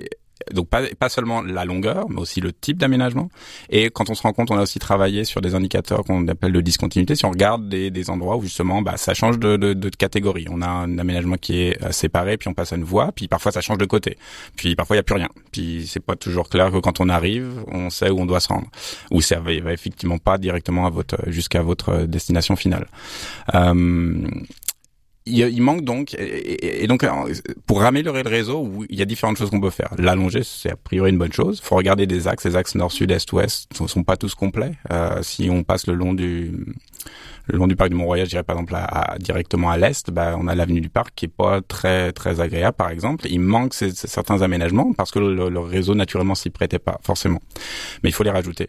donc 0.52 0.68
pas, 0.68 1.08
seulement 1.08 1.42
la 1.42 1.64
longueur, 1.64 2.08
mais 2.08 2.20
aussi 2.20 2.40
le 2.40 2.52
type 2.52 2.78
d'aménagement. 2.78 3.28
Et 3.70 3.90
quand 3.90 4.10
on 4.10 4.14
se 4.14 4.22
rend 4.22 4.32
compte, 4.32 4.50
on 4.50 4.56
a 4.56 4.62
aussi 4.62 4.78
travaillé 4.78 5.25
sur 5.25 5.40
des 5.40 5.54
indicateurs 5.54 6.04
qu'on 6.04 6.26
appelle 6.28 6.52
de 6.52 6.60
discontinuité. 6.60 7.14
Si 7.14 7.25
on 7.25 7.30
regarde 7.30 7.68
des, 7.68 8.10
endroits 8.10 8.37
où 8.37 8.42
justement, 8.42 8.80
bah, 8.80 8.96
ça 8.96 9.14
change 9.14 9.38
de, 9.38 9.88
catégorie. 9.90 10.46
On 10.50 10.62
a 10.62 10.68
un 10.68 10.98
aménagement 10.98 11.37
qui 11.37 11.60
est 11.60 11.82
euh, 11.82 11.90
séparé, 11.90 12.37
puis 12.37 12.48
on 12.48 12.54
passe 12.54 12.72
à 12.72 12.76
une 12.76 12.84
voie, 12.84 13.12
puis 13.12 13.28
parfois 13.28 13.52
ça 13.52 13.60
change 13.60 13.78
de 13.78 13.84
côté. 13.84 14.16
Puis 14.56 14.76
parfois 14.76 14.96
il 14.96 14.98
y 14.98 15.00
a 15.00 15.02
plus 15.02 15.16
rien. 15.16 15.28
Puis 15.52 15.87
c'est 15.88 16.00
pas 16.04 16.16
toujours 16.16 16.48
clair 16.48 16.70
que 16.70 16.78
quand 16.78 17.00
on 17.00 17.08
arrive, 17.08 17.64
on 17.66 17.90
sait 17.90 18.10
où 18.10 18.20
on 18.20 18.26
doit 18.26 18.40
se 18.40 18.48
rendre. 18.48 18.68
Ou 19.10 19.20
ça 19.20 19.40
va, 19.40 19.52
effectivement 19.52 20.18
pas 20.18 20.38
directement 20.38 20.87
à 20.87 20.90
votre 20.90 21.16
jusqu'à 21.26 21.62
votre 21.62 22.04
destination 22.04 22.56
finale. 22.56 22.87
Euh, 23.54 24.28
il, 25.28 25.62
manque 25.62 25.82
donc 25.82 26.14
et, 26.18 26.87
donc 26.87 27.06
pour 27.66 27.82
améliorer 27.82 28.23
le 28.23 28.30
réseau, 28.30 28.70
il 28.88 28.99
y 28.99 29.02
a 29.02 29.04
différentes 29.04 29.37
choses 29.37 29.50
qu'on 29.50 29.61
peut 29.61 29.70
faire. 29.70 29.90
L'allonger, 29.99 30.42
c'est 30.42 30.70
a 30.70 30.76
priori 30.76 31.11
une 31.11 31.18
bonne 31.18 31.32
chose. 31.32 31.61
Faut 31.61 31.76
regarder 31.76 32.06
des 32.06 32.28
axes, 32.28 32.44
les 32.44 32.56
axes 32.56 32.75
nord, 32.75 32.92
sud, 32.92 33.11
est, 33.11 33.30
ouest 33.32 33.68
ne 33.80 33.87
sont 33.87 34.04
pas 34.04 34.16
tous 34.16 34.35
complets. 34.35 34.73
Euh, 34.90 35.23
si 35.23 35.49
on 35.50 35.62
passe 35.62 35.87
le 35.87 35.94
long 35.94 36.14
du 36.14 36.52
le 37.50 37.56
long 37.56 37.66
du 37.66 37.76
parc 37.76 37.90
du 37.90 37.97
Mont-Royal, 37.97 38.26
je 38.26 38.30
dirais 38.30 38.42
par 38.42 38.56
exemple 38.56 38.75
à, 38.76 39.16
directement 39.18 39.70
à 39.70 39.78
l'est, 39.78 40.11
bah, 40.11 40.37
on 40.38 40.49
a 40.49 40.54
l'avenue 40.54 40.82
du 40.82 40.90
parc 40.90 41.14
qui 41.14 41.25
est 41.25 41.28
pas 41.35 41.62
très 41.62 42.12
très 42.12 42.40
agréable 42.40 42.76
par 42.76 42.90
exemple. 42.90 43.26
Il 43.28 43.40
manque 43.40 43.75
certains 43.75 44.42
aménagements 44.42 44.92
parce 44.92 45.11
que 45.11 45.18
le, 45.18 45.58
réseau 45.58 45.94
naturellement 45.94 46.35
s'y 46.35 46.50
prêtait 46.50 46.78
pas 46.78 46.99
forcément, 47.02 47.40
mais 48.02 48.11
il 48.11 48.12
faut 48.12 48.23
les 48.23 48.30
rajouter. 48.30 48.68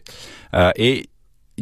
Euh, 0.54 0.70
et 0.76 1.08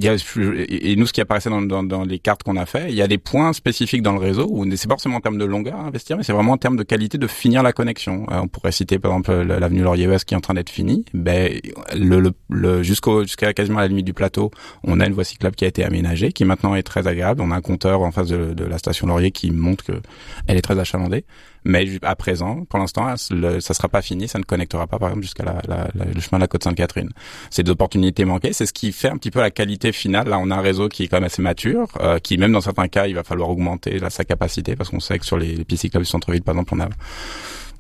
et 0.07 0.97
nous, 0.97 1.07
ce 1.07 1.13
qui 1.13 1.21
apparaissait 1.21 1.51
dans, 1.51 2.05
les 2.05 2.19
cartes 2.19 2.43
qu'on 2.43 2.57
a 2.57 2.67
fait, 2.67 2.91
il 2.91 2.95
y 2.95 3.03
a 3.03 3.09
des 3.09 3.19
points 3.19 3.53
spécifiques 3.53 4.03
dans 4.03 4.13
le 4.13 4.19
réseau 4.19 4.47
où 4.51 4.65
c'est 4.77 4.89
pas 4.89 4.95
forcément 4.95 5.17
en 5.17 5.21
termes 5.21 5.39
de 5.39 5.45
longueur 5.45 5.77
à 5.77 5.85
investir, 5.85 6.17
mais 6.17 6.23
c'est 6.23 6.33
vraiment 6.33 6.53
en 6.53 6.57
termes 6.57 6.77
de 6.77 6.83
qualité 6.83 7.19
de 7.19 7.27
finir 7.27 7.63
la 7.63 7.73
connexion. 7.73 8.27
Euh, 8.31 8.41
on 8.43 8.49
pourrait 8.49 8.73
citer 8.73 8.99
par 8.99 9.13
exemple 9.13 9.33
l'avenue 9.33 9.83
Laurier-Ouest 9.83 10.25
qui 10.25 10.35
est 10.35 10.37
en 10.37 10.41
train 10.41 10.55
d'être 10.55 10.71
finie. 10.71 11.05
Ben, 11.15 11.61
jusqu'à 12.83 13.53
quasiment 13.53 13.81
la 13.81 13.89
limite 13.89 14.07
du 14.07 14.15
plateau, 14.15 14.51
on 14.85 15.01
a 15.01 15.07
une 15.07 15.15
voie 15.15 15.25
cyclable 15.25 15.57
qui 15.57 15.65
a 15.65 15.69
été 15.69 15.85
aménagée, 15.85 16.33
qui 16.33 16.45
maintenant 16.45 16.75
est 16.75 16.83
très 16.83 17.07
agréable. 17.07 17.41
On 17.43 17.51
a 17.51 17.57
un 17.57 17.61
compteur 17.61 18.03
en 18.03 18.13
face 18.13 18.29
de, 18.29 18.65
la 18.65 18.79
station 18.79 19.07
Laurier 19.07 19.31
qui 19.31 19.51
montre 19.51 19.85
que 19.85 20.01
elle 20.47 20.57
est 20.57 20.63
très 20.63 20.79
achalandée. 20.79 21.25
Mais 21.65 21.87
à 22.03 22.17
présent, 22.17 22.65
pour 22.69 22.79
l'instant, 22.79 23.15
ça 23.17 23.75
sera 23.75 23.89
pas 23.89 24.03
fini, 24.03 24.29
ça 24.29 24.39
ne 24.39 24.45
connectera 24.45 24.87
pas, 24.87 24.99
par 24.99 25.11
exemple, 25.11 25.25
jusqu'à 25.25 25.45
la, 25.45 25.61
la, 25.69 26.05
le 26.05 26.21
chemin 26.21 26.39
de 26.39 26.43
la 26.45 26.47
côte 26.49 26.65
Sainte-Catherine. 26.65 27.11
C'est 27.51 27.63
des 27.63 27.71
opportunités 27.71 28.25
manquées, 28.25 28.53
c'est 28.53 28.67
ce 28.67 28.73
qui 28.73 28.93
fait 28.93 29.09
un 29.09 29.17
petit 29.17 29.31
peu 29.31 29.41
la 29.41 29.51
qualité 29.51 29.93
finale. 29.93 30.29
Là, 30.29 30.39
on 30.39 30.51
a 30.51 30.57
un 30.57 30.61
réseau 30.61 30.89
qui 30.89 31.05
est 31.05 31.09
quand 31.09 31.17
même 31.17 31.25
assez 31.25 31.43
mature, 31.43 31.89
euh, 32.01 32.19
qui 32.19 32.39
même 32.39 32.53
dans 32.53 32.61
certains 32.61 32.89
cas, 32.89 33.07
il 33.07 33.15
va 33.15 33.25
falloir 33.25 33.51
augmenter 33.51 33.99
sa 34.09 34.25
capacité, 34.25 34.77
parce 34.77 34.91
qu'on 34.91 35.01
sait 35.01 35.19
que 35.19 35.27
sur 35.27 35.37
les, 35.37 35.55
les 35.57 35.65
pistes 35.65 35.83
cyclables 35.83 36.05
du 36.05 36.11
centre-ville, 36.11 36.43
par 36.43 36.55
exemple, 36.55 36.75
on 36.75 36.81
a 36.81 36.89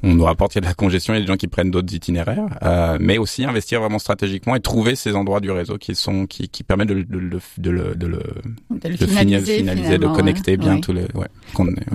on 0.04 0.14
nous 0.14 0.22
rapporte 0.22 0.52
qu'il 0.52 0.62
y 0.62 0.64
a 0.64 0.66
de 0.66 0.70
la 0.70 0.74
congestion, 0.74 1.12
il 1.12 1.16
y 1.16 1.18
a 1.18 1.22
des 1.22 1.26
gens 1.26 1.36
qui 1.36 1.48
prennent 1.48 1.72
d'autres 1.72 1.92
itinéraires, 1.92 2.46
euh, 2.62 2.98
mais 3.00 3.18
aussi 3.18 3.44
investir 3.44 3.80
vraiment 3.80 3.98
stratégiquement 3.98 4.54
et 4.54 4.60
trouver 4.60 4.94
ces 4.94 5.16
endroits 5.16 5.40
du 5.40 5.50
réseau 5.50 5.76
qui 5.76 5.96
sont 5.96 6.26
qui, 6.26 6.48
qui 6.48 6.62
permettent 6.62 6.90
de, 6.90 7.02
de, 7.02 7.18
de, 7.18 7.40
de, 7.58 7.70
le, 7.70 7.94
de 7.96 8.06
le, 8.06 8.22
de 8.70 8.88
le 8.88 8.96
finaliser, 8.96 9.62
de 9.98 10.06
connecter 10.06 10.56
bien 10.56 10.78
tous 10.78 10.92
les. 10.92 11.02
Ouais, 11.14 11.26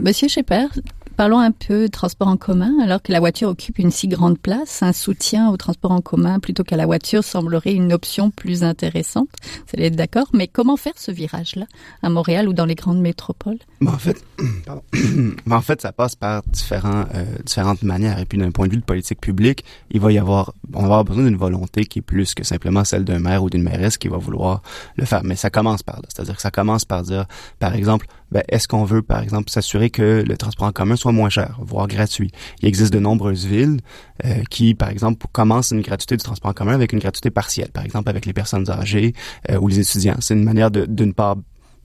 Monsieur 0.01 0.27
Schepper, 0.27 0.65
Parlons 1.15 1.39
un 1.39 1.51
peu 1.51 1.83
de 1.83 1.87
transport 1.87 2.27
en 2.27 2.37
commun. 2.37 2.71
Alors 2.81 3.01
que 3.01 3.11
la 3.11 3.19
voiture 3.19 3.49
occupe 3.49 3.77
une 3.77 3.91
si 3.91 4.07
grande 4.07 4.39
place, 4.39 4.81
un 4.81 4.93
soutien 4.93 5.49
au 5.49 5.57
transport 5.57 5.91
en 5.91 6.01
commun 6.01 6.39
plutôt 6.39 6.63
qu'à 6.63 6.75
la 6.75 6.85
voiture 6.85 7.23
semblerait 7.23 7.73
une 7.73 7.93
option 7.93 8.31
plus 8.31 8.63
intéressante. 8.63 9.29
Vous 9.43 9.73
allez 9.77 9.87
être 9.87 9.95
d'accord. 9.95 10.27
Mais 10.33 10.47
comment 10.47 10.75
faire 10.75 10.93
ce 10.95 11.11
virage-là 11.11 11.65
à 12.01 12.09
Montréal 12.09 12.47
ou 12.47 12.53
dans 12.53 12.65
les 12.65 12.75
grandes 12.75 12.99
métropoles? 12.99 13.59
Ben, 13.81 13.91
En 13.93 13.97
fait, 13.97 14.23
pardon. 14.65 14.81
Ben, 15.45 15.57
en 15.57 15.61
fait, 15.61 15.81
ça 15.81 15.91
passe 15.91 16.15
par 16.15 16.41
différents, 16.43 17.05
euh, 17.13 17.25
différentes 17.45 17.83
manières. 17.83 18.19
Et 18.19 18.25
puis, 18.25 18.37
d'un 18.37 18.51
point 18.51 18.67
de 18.67 18.71
vue 18.71 18.79
de 18.79 18.83
politique 18.83 19.21
publique, 19.21 19.63
il 19.91 19.99
va 19.99 20.11
y 20.11 20.17
avoir, 20.17 20.53
on 20.73 20.79
va 20.79 20.85
avoir 20.85 21.03
besoin 21.03 21.25
d'une 21.25 21.35
volonté 21.37 21.85
qui 21.85 21.99
est 21.99 22.03
plus 22.03 22.33
que 22.33 22.43
simplement 22.43 22.83
celle 22.83 23.03
d'un 23.03 23.19
maire 23.19 23.43
ou 23.43 23.49
d'une 23.49 23.63
mairesse 23.63 23.97
qui 23.97 24.07
va 24.07 24.17
vouloir 24.17 24.61
le 24.95 25.05
faire. 25.05 25.23
Mais 25.23 25.35
ça 25.35 25.49
commence 25.49 25.83
par 25.83 25.97
là. 25.97 26.03
C'est-à-dire 26.09 26.35
que 26.35 26.41
ça 26.41 26.51
commence 26.51 26.85
par 26.85 27.03
dire, 27.03 27.25
par 27.59 27.75
exemple, 27.75 28.07
ben, 28.33 28.43
est-ce 28.49 28.67
qu'on 28.67 28.83
veut, 28.83 29.03
par 29.03 29.21
exemple, 29.21 29.51
s'assurer 29.51 29.91
que 29.91 30.23
le 30.27 30.37
transport 30.37 30.67
en 30.67 30.71
commun 30.71 30.95
soit 30.95 31.11
moins 31.11 31.29
cher, 31.29 31.59
voire 31.61 31.87
gratuit? 31.87 32.31
Il 32.61 32.67
existe 32.67 32.91
de 32.91 32.97
nombreuses 32.99 33.45
villes 33.45 33.79
euh, 34.25 34.41
qui, 34.49 34.73
par 34.73 34.89
exemple, 34.89 35.27
commencent 35.31 35.69
une 35.69 35.81
gratuité 35.81 36.17
du 36.17 36.23
transport 36.23 36.49
en 36.49 36.53
commun 36.53 36.73
avec 36.73 36.93
une 36.93 36.99
gratuité 36.99 37.29
partielle, 37.29 37.69
par 37.69 37.85
exemple 37.85 38.09
avec 38.09 38.25
les 38.25 38.33
personnes 38.33 38.69
âgées 38.71 39.13
euh, 39.51 39.59
ou 39.59 39.67
les 39.67 39.79
étudiants. 39.79 40.15
C'est 40.19 40.33
une 40.33 40.43
manière 40.43 40.71
de, 40.71 40.85
d'une 40.85 41.13
part, 41.13 41.35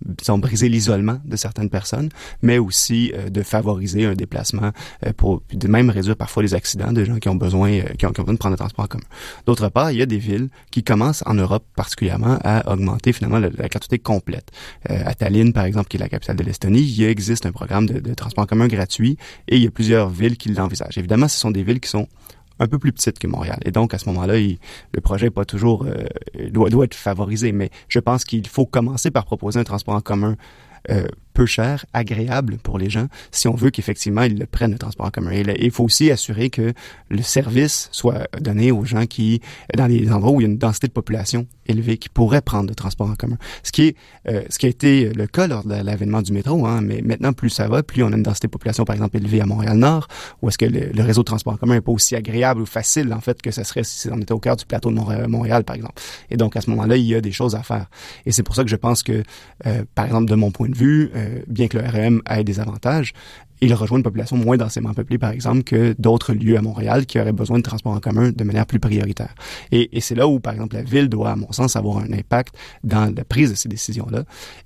disons, 0.04 0.38
briser 0.38 0.68
l'isolement 0.68 1.18
de 1.24 1.36
certaines 1.36 1.70
personnes, 1.70 2.08
mais 2.42 2.58
aussi 2.58 3.12
euh, 3.14 3.30
de 3.30 3.42
favoriser 3.42 4.04
un 4.04 4.14
déplacement 4.14 4.72
euh, 5.06 5.12
pour 5.16 5.42
de 5.52 5.68
même 5.68 5.90
réduire 5.90 6.16
parfois 6.16 6.42
les 6.42 6.54
accidents 6.54 6.92
de 6.92 7.04
gens 7.04 7.18
qui 7.18 7.28
ont 7.28 7.34
besoin 7.34 7.70
euh, 7.70 7.82
qui, 7.98 8.06
ont, 8.06 8.10
besoin 8.10 8.34
de 8.34 8.38
prendre 8.38 8.54
le 8.54 8.58
transport 8.58 8.84
en 8.84 8.88
commun. 8.88 9.04
D'autre 9.46 9.68
part, 9.68 9.90
il 9.90 9.98
y 9.98 10.02
a 10.02 10.06
des 10.06 10.18
villes 10.18 10.48
qui 10.70 10.82
commencent 10.82 11.22
en 11.26 11.34
Europe 11.34 11.64
particulièrement 11.76 12.38
à 12.44 12.72
augmenter 12.72 13.12
finalement 13.12 13.38
la, 13.38 13.50
gratuité 13.50 13.98
complète. 13.98 14.50
à 14.88 15.14
Tallinn, 15.14 15.52
par 15.52 15.64
exemple, 15.64 15.88
qui 15.88 15.96
est 15.96 16.00
la 16.00 16.08
capitale 16.08 16.36
de 16.36 16.42
l'Estonie, 16.42 16.80
il 16.80 17.04
existe 17.04 17.46
un 17.46 17.52
programme 17.52 17.86
de, 17.86 18.00
de 18.00 18.14
transport 18.14 18.44
en 18.44 18.46
commun 18.46 18.68
gratuit 18.68 19.18
et 19.46 19.56
il 19.56 19.62
y 19.62 19.66
a 19.66 19.70
plusieurs 19.70 20.08
villes 20.08 20.36
qui 20.36 20.48
l'envisagent. 20.50 20.96
Évidemment, 20.96 21.28
ce 21.28 21.38
sont 21.38 21.50
des 21.50 21.62
villes 21.62 21.80
qui 21.80 21.88
sont 21.88 22.08
un 22.58 22.66
peu 22.66 22.78
plus 22.78 22.92
petite 22.92 23.18
que 23.18 23.26
Montréal. 23.26 23.58
Et 23.64 23.70
donc, 23.70 23.94
à 23.94 23.98
ce 23.98 24.08
moment-là, 24.08 24.34
le 24.36 25.00
projet 25.00 25.26
n'est 25.26 25.30
pas 25.30 25.44
toujours 25.44 25.86
euh, 25.86 26.06
doit, 26.50 26.70
doit 26.70 26.84
être 26.84 26.94
favorisé, 26.94 27.52
mais 27.52 27.70
je 27.88 27.98
pense 27.98 28.24
qu'il 28.24 28.46
faut 28.46 28.66
commencer 28.66 29.10
par 29.10 29.24
proposer 29.24 29.60
un 29.60 29.64
transport 29.64 29.94
en 29.94 30.00
commun 30.00 30.36
euh, 30.90 31.06
peu 31.38 31.46
cher, 31.46 31.86
agréable 31.92 32.58
pour 32.64 32.78
les 32.78 32.90
gens, 32.90 33.06
si 33.30 33.46
on 33.46 33.54
veut 33.54 33.70
qu'effectivement 33.70 34.22
ils 34.22 34.36
le 34.36 34.44
prennent 34.44 34.72
le 34.72 34.78
transport 34.78 35.06
en 35.06 35.10
commun. 35.10 35.30
Et 35.30 35.64
il 35.64 35.70
faut 35.70 35.84
aussi 35.84 36.10
assurer 36.10 36.50
que 36.50 36.72
le 37.10 37.22
service 37.22 37.88
soit 37.92 38.26
donné 38.40 38.72
aux 38.72 38.84
gens 38.84 39.06
qui, 39.06 39.40
dans 39.76 39.86
les 39.86 40.10
endroits 40.10 40.32
où 40.32 40.40
il 40.40 40.44
y 40.44 40.46
a 40.48 40.50
une 40.50 40.58
densité 40.58 40.88
de 40.88 40.92
population 40.92 41.46
élevée, 41.66 41.96
qui 41.96 42.08
pourraient 42.08 42.40
prendre 42.40 42.68
le 42.68 42.74
transport 42.74 43.08
en 43.08 43.14
commun. 43.14 43.36
Ce 43.62 43.70
qui 43.70 43.82
est, 43.82 43.96
euh, 44.26 44.42
ce 44.48 44.58
qui 44.58 44.66
a 44.66 44.68
été 44.68 45.10
le 45.12 45.28
cas 45.28 45.46
lors 45.46 45.62
de 45.62 45.74
l'avènement 45.74 46.22
du 46.22 46.32
métro, 46.32 46.66
hein, 46.66 46.80
mais 46.82 47.02
maintenant 47.02 47.32
plus 47.32 47.50
ça 47.50 47.68
va, 47.68 47.84
plus 47.84 48.02
on 48.02 48.12
a 48.12 48.16
une 48.16 48.24
densité 48.24 48.48
de 48.48 48.50
population 48.50 48.84
par 48.84 48.96
exemple 48.96 49.16
élevée 49.16 49.40
à 49.40 49.46
Montréal-Nord, 49.46 50.08
où 50.42 50.48
est-ce 50.48 50.58
que 50.58 50.64
le, 50.64 51.02
réseau 51.04 51.20
de 51.20 51.26
transport 51.26 51.52
en 51.52 51.56
commun 51.56 51.74
n'est 51.74 51.80
pas 51.80 51.92
aussi 51.92 52.16
agréable 52.16 52.62
ou 52.62 52.66
facile 52.66 53.12
en 53.12 53.20
fait 53.20 53.40
que 53.40 53.52
ça 53.52 53.62
serait 53.62 53.84
si 53.84 54.08
on 54.10 54.18
était 54.18 54.32
au 54.32 54.40
cœur 54.40 54.56
du 54.56 54.66
plateau 54.66 54.90
de 54.90 54.96
Montréal, 54.96 55.28
Montréal 55.28 55.62
par 55.62 55.76
exemple. 55.76 56.02
Et 56.30 56.36
donc 56.36 56.56
à 56.56 56.62
ce 56.62 56.70
moment-là, 56.70 56.96
il 56.96 57.04
y 57.04 57.14
a 57.14 57.20
des 57.20 57.32
choses 57.32 57.54
à 57.54 57.62
faire. 57.62 57.86
Et 58.26 58.32
c'est 58.32 58.42
pour 58.42 58.56
ça 58.56 58.64
que 58.64 58.70
je 58.70 58.76
pense 58.76 59.04
que, 59.04 59.22
euh, 59.66 59.84
par 59.94 60.06
exemple, 60.06 60.28
de 60.28 60.34
mon 60.34 60.50
point 60.50 60.68
de 60.68 60.76
vue, 60.76 61.10
euh, 61.14 61.27
euh, 61.28 61.42
bien 61.46 61.68
que 61.68 61.78
le 61.78 61.84
REM 61.84 62.22
ait 62.28 62.44
des 62.44 62.60
avantages, 62.60 63.12
il 63.60 63.74
rejoint 63.74 63.98
une 63.98 64.04
population 64.04 64.36
moins 64.36 64.56
densément 64.56 64.94
peuplée, 64.94 65.18
par 65.18 65.30
exemple, 65.30 65.62
que 65.62 65.94
d'autres 65.98 66.32
lieux 66.32 66.56
à 66.56 66.62
Montréal 66.62 67.06
qui 67.06 67.20
auraient 67.20 67.32
besoin 67.32 67.58
de 67.58 67.62
transport 67.62 67.92
en 67.92 68.00
commun 68.00 68.30
de 68.30 68.44
manière 68.44 68.66
plus 68.66 68.78
prioritaire. 68.78 69.34
Et, 69.72 69.88
c'est 70.00 70.14
là 70.14 70.28
où, 70.28 70.38
par 70.40 70.52
exemple, 70.52 70.76
la 70.76 70.82
ville 70.82 71.08
doit, 71.08 71.32
à 71.32 71.36
mon 71.36 71.50
sens, 71.52 71.74
avoir 71.76 71.98
un 71.98 72.12
impact 72.12 72.54
dans 72.84 73.12
la 73.14 73.24
prise 73.24 73.50
de 73.50 73.56
ces 73.56 73.68
décisions-là. 73.68 74.24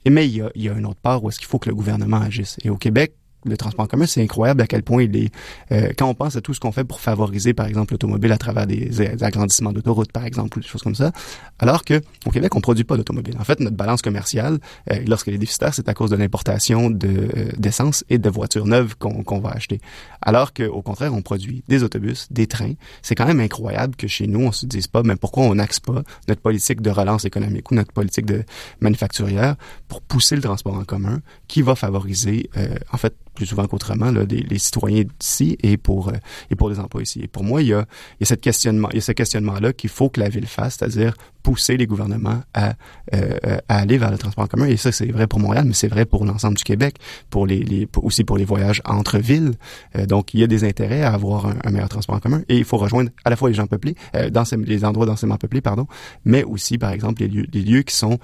Mais 0.09 0.28
il 0.28 0.45
y 0.57 0.69
a 0.69 0.73
une 0.73 0.87
autre 0.87 1.00
part 1.00 1.25
où 1.25 1.28
est-ce 1.31 1.38
qu'il 1.38 1.49
faut 1.49 1.59
que 1.59 1.71
le 1.71 1.75
gouvernement 1.75 2.21
agisse. 2.21 2.59
Et 2.64 2.71
au 2.71 2.76
Québec, 2.76 3.14
le 3.45 3.57
transport 3.57 3.85
en 3.85 3.89
commun, 3.89 4.07
c'est 4.07 4.23
incroyable 4.23 4.63
à 4.63 4.67
quel 4.67 4.83
point 4.83 5.03
il 5.03 5.17
est. 5.17 5.33
Euh, 5.73 5.93
quand 5.97 6.09
on 6.09 6.15
pense 6.15 6.37
à 6.37 6.41
tout 6.41 6.55
ce 6.55 6.61
qu'on 6.61 6.73
fait 6.73 6.85
pour 6.85 7.01
favoriser, 7.01 7.55
par 7.55 7.67
exemple, 7.67 7.95
l'automobile 7.95 8.33
à 8.33 8.39
travers 8.39 8.67
des, 8.67 9.01
agrandissements 9.23 9.73
d'autoroutes, 9.73 10.13
par 10.13 10.25
exemple, 10.25 10.59
ou 10.59 10.61
des 10.61 10.67
choses 10.67 10.83
comme 10.83 10.95
ça, 10.95 11.13
alors 11.59 11.85
que 11.85 12.01
au 12.27 12.31
Québec, 12.31 12.55
on 12.55 12.61
produit 12.61 12.85
pas 12.85 12.97
d'automobile. 12.97 13.37
En 13.39 13.45
fait, 13.45 13.61
notre 13.61 13.77
balance 13.77 14.03
commerciale, 14.03 14.59
euh, 14.91 15.01
lorsqu'elle 15.07 15.35
est 15.35 15.39
déficitaire, 15.39 15.75
c'est 15.75 15.89
à 15.89 15.95
cause 15.95 16.11
de 16.11 16.17
l'importation 16.17 16.91
de 16.91 17.09
euh, 17.09 17.51
d'essence 17.57 18.05
et 18.11 18.19
de 18.19 18.31
voitures 18.31 18.67
neuves 18.67 18.97
qu'on 18.97 19.41
va 19.41 19.51
acheter. 19.51 19.81
Alors 20.21 20.53
qu'au 20.53 20.83
contraire, 20.83 21.15
on 21.15 21.23
produit 21.23 21.65
des 21.69 21.83
autobus, 21.83 22.29
des 22.31 22.47
trains. 22.47 22.75
C'est 23.03 23.15
quand 23.15 23.27
même 23.27 23.41
incroyable 23.41 23.97
que 23.97 24.07
chez 24.07 24.27
nous, 24.27 24.41
on 24.41 24.53
se 24.53 24.67
dise 24.67 24.87
pas, 24.87 25.03
mais 25.03 25.17
pourquoi 25.17 25.45
on 25.45 25.55
n'axe 25.55 25.81
pas 25.81 26.03
notre 26.29 26.41
politique 26.41 26.81
de 26.81 26.91
relance 26.91 27.25
économique 27.25 27.71
ou 27.71 27.75
notre 27.75 27.93
politique 27.93 28.27
de 28.27 28.45
manufacturière 28.81 29.57
pour 29.89 30.03
pousser 30.03 30.37
le 30.37 30.43
transport 30.43 30.75
en 30.75 30.85
commun, 30.85 31.21
qui 31.49 31.63
va 31.63 31.75
favoriser, 31.75 32.51
euh, 32.57 32.77
en 32.93 32.97
fait, 32.97 33.15
plus 33.35 33.47
souvent 33.47 33.67
qu'autrement, 33.67 34.11
là, 34.11 34.23
les 34.29 34.59
citoyens 34.59 35.05
d'ici 35.19 35.57
et 35.62 35.77
pour 35.77 36.09
euh, 36.09 36.12
et 36.51 36.55
pour 36.55 36.69
les 36.71 36.79
emplois 36.79 37.03
ici. 37.03 37.21
Et 37.23 37.29
pour 37.29 37.45
moi, 37.45 37.62
il 37.62 37.69
y 37.69 37.75
a, 37.75 37.87
il 38.21 38.23
y 38.23 38.25
a 38.25 38.27
cette 38.27 38.41
questionnement, 38.41 38.89
il 38.91 38.97
y 38.97 38.99
a 38.99 39.03
ce 39.03 39.12
questionnement-là 39.12 39.73
qu'il 39.73 39.91
faut 39.91 40.09
que 40.09 40.21
la 40.21 40.29
ville 40.29 40.47
fasse, 40.47 40.77
c'est-à-dire 40.79 41.15
pousser 41.43 41.77
les 41.77 41.87
gouvernements 41.87 42.41
à, 42.55 42.75
euh, 43.15 43.59
à 43.69 43.79
aller 43.79 43.99
vers 43.99 44.11
le 44.11 44.19
transport 44.19 44.45
en 44.45 44.49
commun. 44.49 44.67
Et 44.67 44.77
ça, 44.77 44.93
c'est 44.93 45.11
vrai 45.11 45.27
pour 45.27 45.41
Montréal, 45.41 45.65
mais 45.67 45.75
c'est 45.75 45.89
vrai 45.89 46.05
pour 46.05 46.25
l'ensemble 46.25 46.57
du 46.57 46.62
Québec, 46.62 46.97
pour 47.31 47.47
les, 47.47 47.61
les 47.61 47.89
aussi 47.97 48.23
pour 48.23 48.37
les 48.37 48.45
voyages 48.45 48.83
entre 48.85 49.19
villes. 49.19 49.53
Euh, 49.97 50.07
donc, 50.07 50.35
il 50.35 50.41
y 50.41 50.45
a 50.45 50.47
des 50.47 50.65
intérêts 50.65 51.03
à 51.03 51.12
avoir 51.12 51.47
un, 51.47 51.71
meilleur 51.71 51.89
transport 51.89 52.17
en 52.17 52.21
commun. 52.21 52.43
Et 52.49 52.59
il 52.59 52.65
faut 52.65 52.77
rejoindre 52.77 53.11
à 53.25 53.31
la 53.31 53.37
fois 53.37 53.49
les 53.49 53.55
gens 53.55 53.67
peuplés, 53.67 53.97
dans 54.31 54.45
ces, 54.45 54.57
les 54.57 54.85
endroits 54.85 55.07
densément 55.07 55.37
peuplés, 55.37 55.61
pardon, 55.61 55.87
mais 56.25 56.45
aussi, 56.45 56.79
par 56.79 56.93
exemple, 56.93 57.23
les 57.23 57.29
lieux, 57.29 57.47
les 57.53 57.62
lieux 57.62 57.83
qui 57.83 57.95
sont 57.95 58.19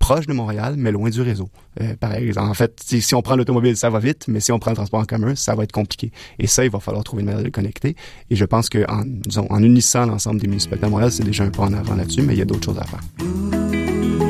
proche 0.00 0.26
de 0.26 0.32
Montréal, 0.32 0.74
mais 0.76 0.90
loin 0.90 1.10
du 1.10 1.20
réseau. 1.20 1.48
Euh, 1.80 1.94
par 1.94 2.14
exemple, 2.14 2.48
en 2.48 2.54
fait, 2.54 2.80
si, 2.84 3.14
on 3.14 3.22
prend 3.22 3.36
l'automobile, 3.36 3.76
ça 3.76 3.90
va 3.90 4.00
vite, 4.00 4.24
mais 4.26 4.40
si 4.40 4.50
on 4.50 4.58
prend 4.58 4.72
le 4.72 4.76
transport 4.76 4.98
en 4.98 5.04
commun, 5.04 5.36
ça 5.36 5.54
va 5.54 5.62
être 5.62 5.70
compliqué. 5.70 6.10
Et 6.40 6.48
ça, 6.48 6.64
il 6.64 6.70
va 6.70 6.80
falloir 6.80 7.04
trouver 7.04 7.20
une 7.20 7.26
manière 7.26 7.42
de 7.42 7.46
le 7.46 7.52
connecter. 7.52 7.94
Et 8.30 8.34
je 8.34 8.44
pense 8.44 8.68
qu'en 8.68 9.04
en 9.50 9.62
unissant 9.62 10.06
l'ensemble 10.06 10.40
des 10.40 10.48
municipalités 10.48 10.86
de 10.86 10.90
Montréal, 10.90 11.12
c'est 11.12 11.22
déjà 11.22 11.44
un 11.44 11.50
pas 11.50 11.62
en 11.62 11.72
avant 11.74 11.94
là-dessus, 11.94 12.22
mais 12.22 12.34
il 12.34 12.38
y 12.38 12.42
a 12.42 12.46
d'autres 12.46 12.64
choses 12.64 12.78
à 12.78 12.84
faire. 12.84 14.29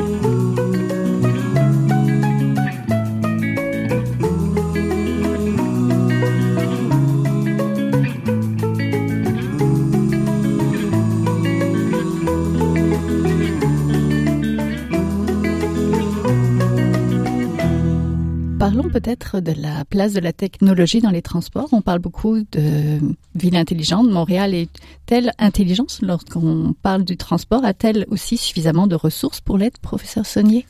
Parlons 18.73 18.89
peut-être 18.89 19.41
de 19.41 19.51
la 19.61 19.85
place 19.85 20.13
de 20.13 20.21
la 20.21 20.33
technologie 20.33 21.01
dans 21.01 21.11
les 21.11 21.23
transports. 21.23 21.71
On 21.73 21.83
parle 21.83 21.99
beaucoup 21.99 22.39
de 22.53 23.01
ville 23.35 23.57
intelligente. 23.57 24.09
Montréal 24.09 24.55
est-elle 24.55 25.33
intelligence 25.41 26.03
lorsqu'on 26.03 26.73
parle 26.81 27.03
du 27.03 27.17
transport? 27.17 27.65
A-t-elle 27.65 28.07
aussi 28.11 28.37
suffisamment 28.37 28.87
de 28.87 28.95
ressources 28.95 29.41
pour 29.41 29.59
l'être, 29.59 29.81
professeur 29.81 30.25
Saunier? 30.25 30.67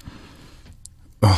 Bon, 1.22 1.28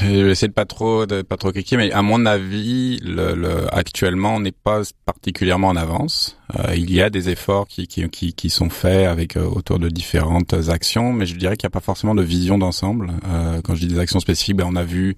je 0.00 0.06
vais 0.06 0.32
essayer 0.32 0.48
de 0.48 0.52
pas 0.52 0.64
trop 0.64 1.06
de 1.06 1.22
pas 1.22 1.36
trop 1.36 1.52
cliquer, 1.52 1.76
mais 1.76 1.92
à 1.92 2.02
mon 2.02 2.26
avis, 2.26 2.98
le, 3.04 3.36
le 3.36 3.72
actuellement, 3.72 4.34
on 4.34 4.40
n'est 4.40 4.50
pas 4.50 4.80
particulièrement 5.06 5.68
en 5.68 5.76
avance. 5.76 6.36
Euh, 6.58 6.74
il 6.74 6.92
y 6.92 7.00
a 7.00 7.08
des 7.08 7.28
efforts 7.28 7.68
qui 7.68 7.86
qui, 7.86 8.08
qui, 8.08 8.32
qui 8.32 8.50
sont 8.50 8.68
faits 8.68 9.06
avec 9.06 9.36
euh, 9.36 9.44
autour 9.44 9.78
de 9.78 9.88
différentes 9.88 10.54
actions, 10.68 11.12
mais 11.12 11.24
je 11.26 11.36
dirais 11.36 11.56
qu'il 11.56 11.68
n'y 11.68 11.72
a 11.72 11.76
pas 11.78 11.80
forcément 11.80 12.16
de 12.16 12.22
vision 12.22 12.58
d'ensemble. 12.58 13.12
Euh, 13.28 13.60
quand 13.62 13.76
je 13.76 13.86
dis 13.86 13.94
des 13.94 14.00
actions 14.00 14.18
spécifiques, 14.18 14.56
ben 14.56 14.66
on 14.68 14.74
a 14.74 14.82
vu, 14.82 15.16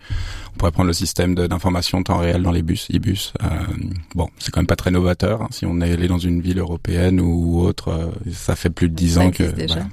on 0.52 0.58
pourrait 0.58 0.72
prendre 0.72 0.88
le 0.88 0.92
système 0.92 1.34
d'information 1.34 2.02
temps 2.02 2.18
réel 2.18 2.42
dans 2.42 2.52
les 2.52 2.62
bus, 2.62 2.88
e-bus. 2.94 3.32
Euh, 3.42 3.46
bon, 4.14 4.28
c'est 4.38 4.52
quand 4.52 4.60
même 4.60 4.66
pas 4.66 4.76
très 4.76 4.90
novateur. 4.90 5.40
Hein. 5.40 5.48
Si 5.50 5.64
on 5.64 5.80
est 5.80 5.92
allé 5.92 6.08
dans 6.08 6.18
une 6.18 6.42
ville 6.42 6.58
européenne 6.58 7.22
ou 7.22 7.60
autre, 7.60 8.12
ça 8.30 8.54
fait 8.54 8.68
plus 8.70 8.90
de 8.90 8.94
dix 8.94 9.16
ans 9.16 9.30
que. 9.30 9.44
Déjà. 9.44 9.86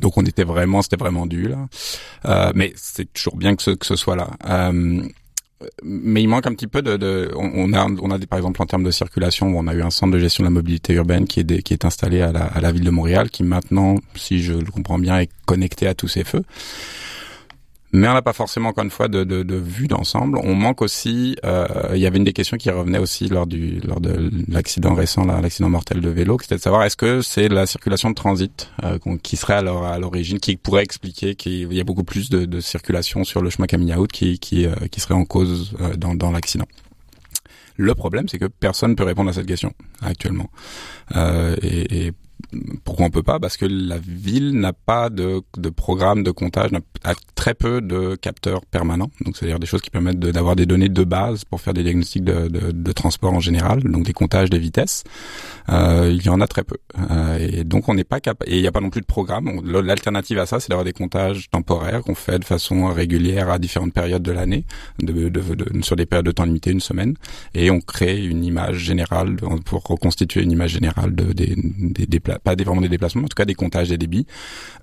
Donc 0.00 0.16
on 0.16 0.24
était 0.24 0.44
vraiment, 0.44 0.82
c'était 0.82 0.96
vraiment 0.96 1.26
dû 1.26 1.48
là. 1.48 1.68
Euh, 2.26 2.52
mais 2.54 2.72
c'est 2.76 3.12
toujours 3.12 3.36
bien 3.36 3.56
que 3.56 3.62
ce, 3.62 3.70
que 3.72 3.86
ce 3.86 3.96
soit 3.96 4.16
là. 4.16 4.30
Euh, 4.48 5.02
mais 5.82 6.22
il 6.22 6.28
manque 6.28 6.46
un 6.46 6.52
petit 6.52 6.66
peu 6.66 6.82
de, 6.82 6.96
de 6.96 7.30
on, 7.34 7.72
a 7.72 7.86
on 7.86 8.10
a 8.10 8.18
des, 8.18 8.26
par 8.26 8.38
exemple 8.38 8.60
en 8.60 8.66
termes 8.66 8.84
de 8.84 8.90
circulation 8.90 9.46
on 9.56 9.66
a 9.66 9.74
eu 9.74 9.82
un 9.82 9.88
centre 9.88 10.12
de 10.12 10.18
gestion 10.18 10.42
de 10.44 10.48
la 10.48 10.50
mobilité 10.50 10.92
urbaine 10.92 11.26
qui 11.26 11.40
est 11.40 11.62
qui 11.62 11.72
est 11.72 11.86
installé 11.86 12.20
à 12.20 12.30
la, 12.30 12.44
à 12.44 12.60
la 12.60 12.72
ville 12.72 12.84
de 12.84 12.90
Montréal 12.90 13.30
qui 13.30 13.42
maintenant 13.42 13.96
si 14.14 14.42
je 14.42 14.52
le 14.52 14.70
comprends 14.70 14.98
bien 14.98 15.18
est 15.18 15.30
connecté 15.46 15.86
à 15.86 15.94
tous 15.94 16.08
ces 16.08 16.24
feux 16.24 16.42
mais 17.96 18.08
on 18.08 18.12
n'a 18.12 18.20
pas 18.20 18.34
forcément 18.34 18.68
encore 18.68 18.84
une 18.84 18.90
fois 18.90 19.08
de, 19.08 19.56
vue 19.56 19.88
d'ensemble. 19.88 20.38
On 20.44 20.54
manque 20.54 20.82
aussi. 20.82 21.34
Euh, 21.46 21.66
il 21.94 21.98
y 21.98 22.06
avait 22.06 22.18
une 22.18 22.24
des 22.24 22.34
questions 22.34 22.58
qui 22.58 22.68
revenait 22.68 22.98
aussi 22.98 23.26
lors 23.28 23.46
de 23.46 24.30
l'accident 24.48 24.92
récent, 24.94 25.24
l'accident 25.24 25.70
mortel 25.70 26.02
de 26.02 26.10
vélo, 26.10 26.36
c'était 26.42 26.56
de 26.56 26.60
savoir 26.60 26.82
est-ce 26.84 26.96
que 26.96 27.22
c'est 27.22 27.48
la 27.48 27.64
circulation 27.64 28.10
de 28.10 28.14
transit 28.14 28.70
euh, 28.84 28.98
qui 29.22 29.36
serait 29.36 29.54
alors 29.54 29.86
à 29.86 29.98
l'origine, 29.98 30.40
qui 30.40 30.56
pourrait 30.56 30.82
expliquer 30.82 31.36
qu'il 31.36 31.72
y 31.72 31.80
a 31.80 31.84
beaucoup 31.84 32.04
plus 32.04 32.28
de, 32.28 32.60
circulation 32.60 33.24
sur 33.24 33.40
le 33.40 33.48
chemin 33.48 33.66
Camille 33.66 33.94
qui 34.12 34.38
qui, 34.38 34.66
euh, 34.66 34.74
qui 34.90 35.00
serait 35.00 35.14
en 35.14 35.24
cause 35.24 35.74
dans, 35.96 36.30
l'accident? 36.30 36.66
Le 37.76 37.94
problème, 37.94 38.28
c'est 38.28 38.38
que 38.38 38.46
personne 38.46 38.90
ne 38.90 38.94
peut 38.94 39.04
répondre 39.04 39.30
à 39.30 39.32
cette 39.32 39.46
question 39.46 39.72
actuellement. 40.02 40.50
Et, 41.62 42.12
pourquoi 42.84 43.06
on 43.06 43.10
peut 43.10 43.22
pas? 43.22 43.38
Parce 43.38 43.56
que 43.56 43.66
la 43.66 43.98
ville 43.98 44.52
n'a 44.52 44.72
pas 44.72 45.10
de, 45.10 45.42
de 45.56 45.68
programme 45.70 46.22
de 46.22 46.30
comptage, 46.30 46.70
a 47.04 47.14
très 47.34 47.54
peu 47.54 47.80
de 47.80 48.14
capteurs 48.14 48.64
permanents. 48.66 49.10
Donc 49.24 49.36
c'est-à-dire 49.36 49.58
des 49.58 49.66
choses 49.66 49.82
qui 49.82 49.90
permettent 49.90 50.18
d'avoir 50.18 50.56
des 50.56 50.66
données 50.66 50.88
de 50.88 51.04
base 51.04 51.44
pour 51.44 51.60
faire 51.60 51.74
des 51.74 51.82
diagnostics 51.82 52.24
de, 52.24 52.48
de, 52.48 52.72
de 52.72 52.92
transport 52.92 53.32
en 53.32 53.40
général, 53.40 53.82
donc 53.82 54.04
des 54.04 54.12
comptages 54.12 54.50
des 54.50 54.58
vitesses. 54.58 55.04
Euh, 55.68 56.10
il 56.12 56.24
y 56.24 56.28
en 56.28 56.40
a 56.40 56.46
très 56.46 56.62
peu. 56.62 56.76
Euh, 57.10 57.38
et 57.38 57.64
donc 57.64 57.88
on 57.88 57.94
n'est 57.94 58.04
pas 58.04 58.20
capable. 58.20 58.50
Et 58.50 58.56
il 58.56 58.62
n'y 58.62 58.68
a 58.68 58.72
pas 58.72 58.80
non 58.80 58.90
plus 58.90 59.00
de 59.00 59.06
programme. 59.06 59.60
L'alternative 59.64 60.38
à 60.38 60.46
ça, 60.46 60.60
c'est 60.60 60.68
d'avoir 60.68 60.84
des 60.84 60.92
comptages 60.92 61.50
temporaires 61.50 62.02
qu'on 62.02 62.14
fait 62.14 62.38
de 62.38 62.44
façon 62.44 62.86
régulière 62.86 63.50
à 63.50 63.58
différentes 63.58 63.92
périodes 63.92 64.22
de 64.22 64.32
l'année, 64.32 64.64
sur 65.82 65.96
des 65.96 66.06
périodes 66.06 66.26
de 66.26 66.32
temps 66.32 66.44
limitées, 66.44 66.70
une 66.70 66.80
semaine, 66.80 67.14
et 67.54 67.70
on 67.70 67.80
crée 67.80 68.24
une 68.24 68.44
image 68.44 68.76
générale 68.78 69.36
pour 69.64 69.82
reconstituer 69.82 70.42
une 70.42 70.52
image 70.52 70.70
générale 70.70 71.14
de, 71.14 71.32
des, 71.32 71.54
des, 71.56 72.20
pas 72.42 72.54
vraiment 72.54 72.80
des 72.80 72.88
déplacements, 72.88 73.24
en 73.24 73.28
tout 73.28 73.34
cas 73.34 73.44
des 73.44 73.54
comptages 73.54 73.88
des 73.88 73.98
débits, 73.98 74.26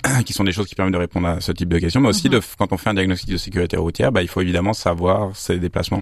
qui 0.26 0.34
sont 0.34 0.44
des 0.44 0.52
choses 0.52 0.68
qui 0.68 0.76
permettent 0.76 0.94
de 0.94 1.00
répondre 1.00 1.28
à 1.28 1.42
ce 1.42 1.52
type 1.52 1.70
de 1.70 1.80
questions, 1.80 2.02
mais 2.02 2.10
aussi 2.10 2.28
mhm. 2.28 2.36
de, 2.36 2.42
quand 2.58 2.72
on 2.72 2.78
fait 2.78 2.90
un 2.90 2.94
diagnostic 2.94 3.30
de 3.30 3.38
sécurité 3.38 3.78
routière, 3.78 4.12
bah, 4.12 4.22
il 4.22 4.28
faut 4.28 4.42
évidemment 4.42 4.74
savoir 4.74 5.36
ces 5.36 5.60
déplacements 5.60 6.02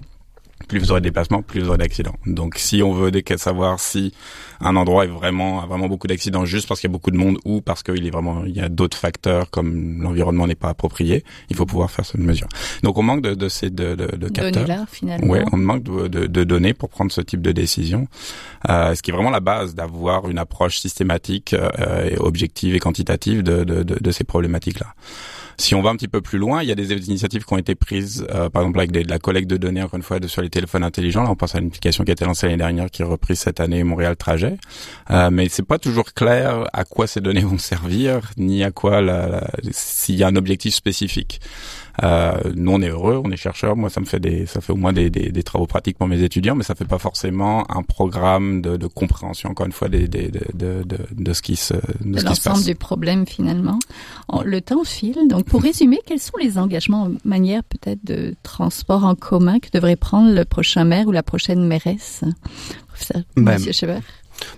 plus 0.68 0.78
vous 0.78 0.90
aurez 0.90 1.00
de 1.00 1.04
déplacements, 1.04 1.42
plus 1.42 1.60
vous 1.60 1.68
aurez 1.68 1.78
d'accidents. 1.78 2.14
Donc 2.26 2.54
si 2.56 2.82
on 2.82 2.92
veut 2.92 3.10
savoir 3.36 3.80
si 3.80 4.12
un 4.60 4.76
endroit 4.76 5.04
est 5.04 5.08
vraiment 5.08 5.62
a 5.62 5.66
vraiment 5.66 5.88
beaucoup 5.88 6.06
d'accidents 6.06 6.44
juste 6.44 6.68
parce 6.68 6.80
qu'il 6.80 6.88
y 6.88 6.92
a 6.92 6.94
beaucoup 6.94 7.10
de 7.10 7.16
monde 7.16 7.38
ou 7.44 7.60
parce 7.60 7.82
qu'il 7.82 8.06
est 8.06 8.10
vraiment 8.10 8.44
il 8.44 8.56
y 8.56 8.60
a 8.60 8.68
d'autres 8.68 8.96
facteurs 8.96 9.50
comme 9.50 10.02
l'environnement 10.02 10.46
n'est 10.46 10.54
pas 10.54 10.68
approprié, 10.68 11.24
il 11.50 11.56
faut 11.56 11.66
pouvoir 11.66 11.90
faire 11.90 12.04
cette 12.04 12.20
mesure. 12.20 12.48
Donc 12.82 12.98
on 12.98 13.02
manque 13.02 13.22
de, 13.22 13.34
de 13.34 13.48
ces 13.48 13.70
de, 13.70 13.94
de, 13.94 14.16
de 14.16 14.28
capteurs. 14.28 14.66
Là, 14.66 14.86
finalement. 14.90 15.26
Ouais, 15.26 15.44
on 15.52 15.56
manque 15.56 15.82
de, 15.82 16.08
de, 16.08 16.26
de, 16.26 16.44
données 16.44 16.74
pour 16.74 16.88
prendre 16.88 17.10
ce 17.12 17.20
type 17.20 17.42
de 17.42 17.52
décision. 17.52 18.06
Euh, 18.68 18.94
ce 18.94 19.02
qui 19.02 19.10
est 19.10 19.14
vraiment 19.14 19.30
la 19.30 19.40
base 19.40 19.74
d'avoir 19.74 20.28
une 20.28 20.38
approche 20.38 20.78
systématique, 20.78 21.54
euh, 21.54 22.10
et 22.10 22.16
objective 22.18 22.74
et 22.74 22.78
quantitative 22.78 23.42
de, 23.42 23.64
de, 23.64 23.82
de, 23.82 23.96
de 24.00 24.10
ces 24.10 24.24
problématiques 24.24 24.80
là. 24.80 24.94
Si 25.58 25.74
on 25.74 25.82
va 25.82 25.90
un 25.90 25.96
petit 25.96 26.08
peu 26.08 26.20
plus 26.20 26.38
loin, 26.38 26.62
il 26.62 26.68
y 26.68 26.72
a 26.72 26.74
des 26.74 26.92
initiatives 26.92 27.44
qui 27.44 27.52
ont 27.52 27.58
été 27.58 27.74
prises, 27.74 28.26
euh, 28.30 28.48
par 28.48 28.62
exemple 28.62 28.78
avec 28.78 28.92
de 28.92 29.08
la 29.08 29.18
collecte 29.18 29.48
de 29.48 29.56
données, 29.56 29.82
encore 29.82 29.96
une 29.96 30.02
fois, 30.02 30.20
de, 30.20 30.28
sur 30.28 30.42
les 30.42 30.50
téléphones 30.50 30.84
intelligents. 30.84 31.22
Là, 31.22 31.30
on 31.30 31.36
pense 31.36 31.54
à 31.54 31.58
une 31.58 31.66
application 31.68 32.04
qui 32.04 32.10
a 32.10 32.14
été 32.14 32.24
lancée 32.24 32.46
l'année 32.46 32.58
dernière, 32.58 32.90
qui 32.90 33.02
est 33.02 33.04
reprise 33.04 33.38
cette 33.38 33.60
année, 33.60 33.84
Montréal 33.84 34.16
Trajet. 34.16 34.56
Euh, 35.10 35.30
mais 35.30 35.48
c'est 35.48 35.66
pas 35.66 35.78
toujours 35.78 36.12
clair 36.14 36.64
à 36.72 36.84
quoi 36.84 37.06
ces 37.06 37.20
données 37.20 37.42
vont 37.42 37.58
servir, 37.58 38.20
ni 38.36 38.64
à 38.64 38.70
quoi 38.70 39.00
s'il 39.70 40.16
y 40.16 40.22
a 40.22 40.28
un 40.28 40.36
objectif 40.36 40.74
spécifique. 40.74 41.40
Euh, 42.02 42.40
nous, 42.54 42.72
on 42.72 42.80
est 42.82 42.88
heureux, 42.88 43.20
on 43.24 43.30
est 43.30 43.36
chercheurs. 43.36 43.76
Moi, 43.76 43.88
ça 43.90 44.00
me 44.00 44.06
fait 44.06 44.18
des, 44.18 44.46
ça 44.46 44.60
fait 44.60 44.72
au 44.72 44.76
moins 44.76 44.92
des, 44.92 45.08
des, 45.08 45.30
des, 45.30 45.42
travaux 45.42 45.66
pratiques 45.66 45.98
pour 45.98 46.08
mes 46.08 46.22
étudiants, 46.22 46.54
mais 46.54 46.64
ça 46.64 46.74
fait 46.74 46.84
pas 46.84 46.98
forcément 46.98 47.70
un 47.70 47.82
programme 47.82 48.60
de, 48.60 48.76
de 48.76 48.86
compréhension, 48.86 49.50
encore 49.50 49.66
une 49.66 49.72
fois, 49.72 49.88
des, 49.88 50.08
des 50.08 50.28
de, 50.28 50.40
de, 50.54 50.82
de, 50.82 50.98
de, 51.12 51.32
ce 51.32 51.42
qui 51.42 51.56
se, 51.56 51.74
de, 51.74 52.18
ce 52.18 52.24
qui 52.24 52.34
se 52.34 52.48
passe. 52.48 52.64
du 52.64 52.74
problème 52.74 53.26
finalement. 53.26 53.78
Le 54.44 54.60
temps 54.60 54.84
file. 54.84 55.28
Donc, 55.28 55.44
pour 55.44 55.62
résumer, 55.62 56.00
quels 56.04 56.20
sont 56.20 56.36
les 56.40 56.58
engagements, 56.58 57.08
manière 57.24 57.62
peut-être 57.64 58.04
de 58.04 58.34
transport 58.42 59.04
en 59.04 59.14
commun 59.14 59.58
que 59.60 59.68
devrait 59.72 59.96
prendre 59.96 60.32
le 60.32 60.44
prochain 60.44 60.84
maire 60.84 61.06
ou 61.06 61.12
la 61.12 61.22
prochaine 61.22 61.64
mairesse, 61.64 62.24
professeur 62.88 63.22
ben, 63.36 63.58
Monsieur 63.58 63.88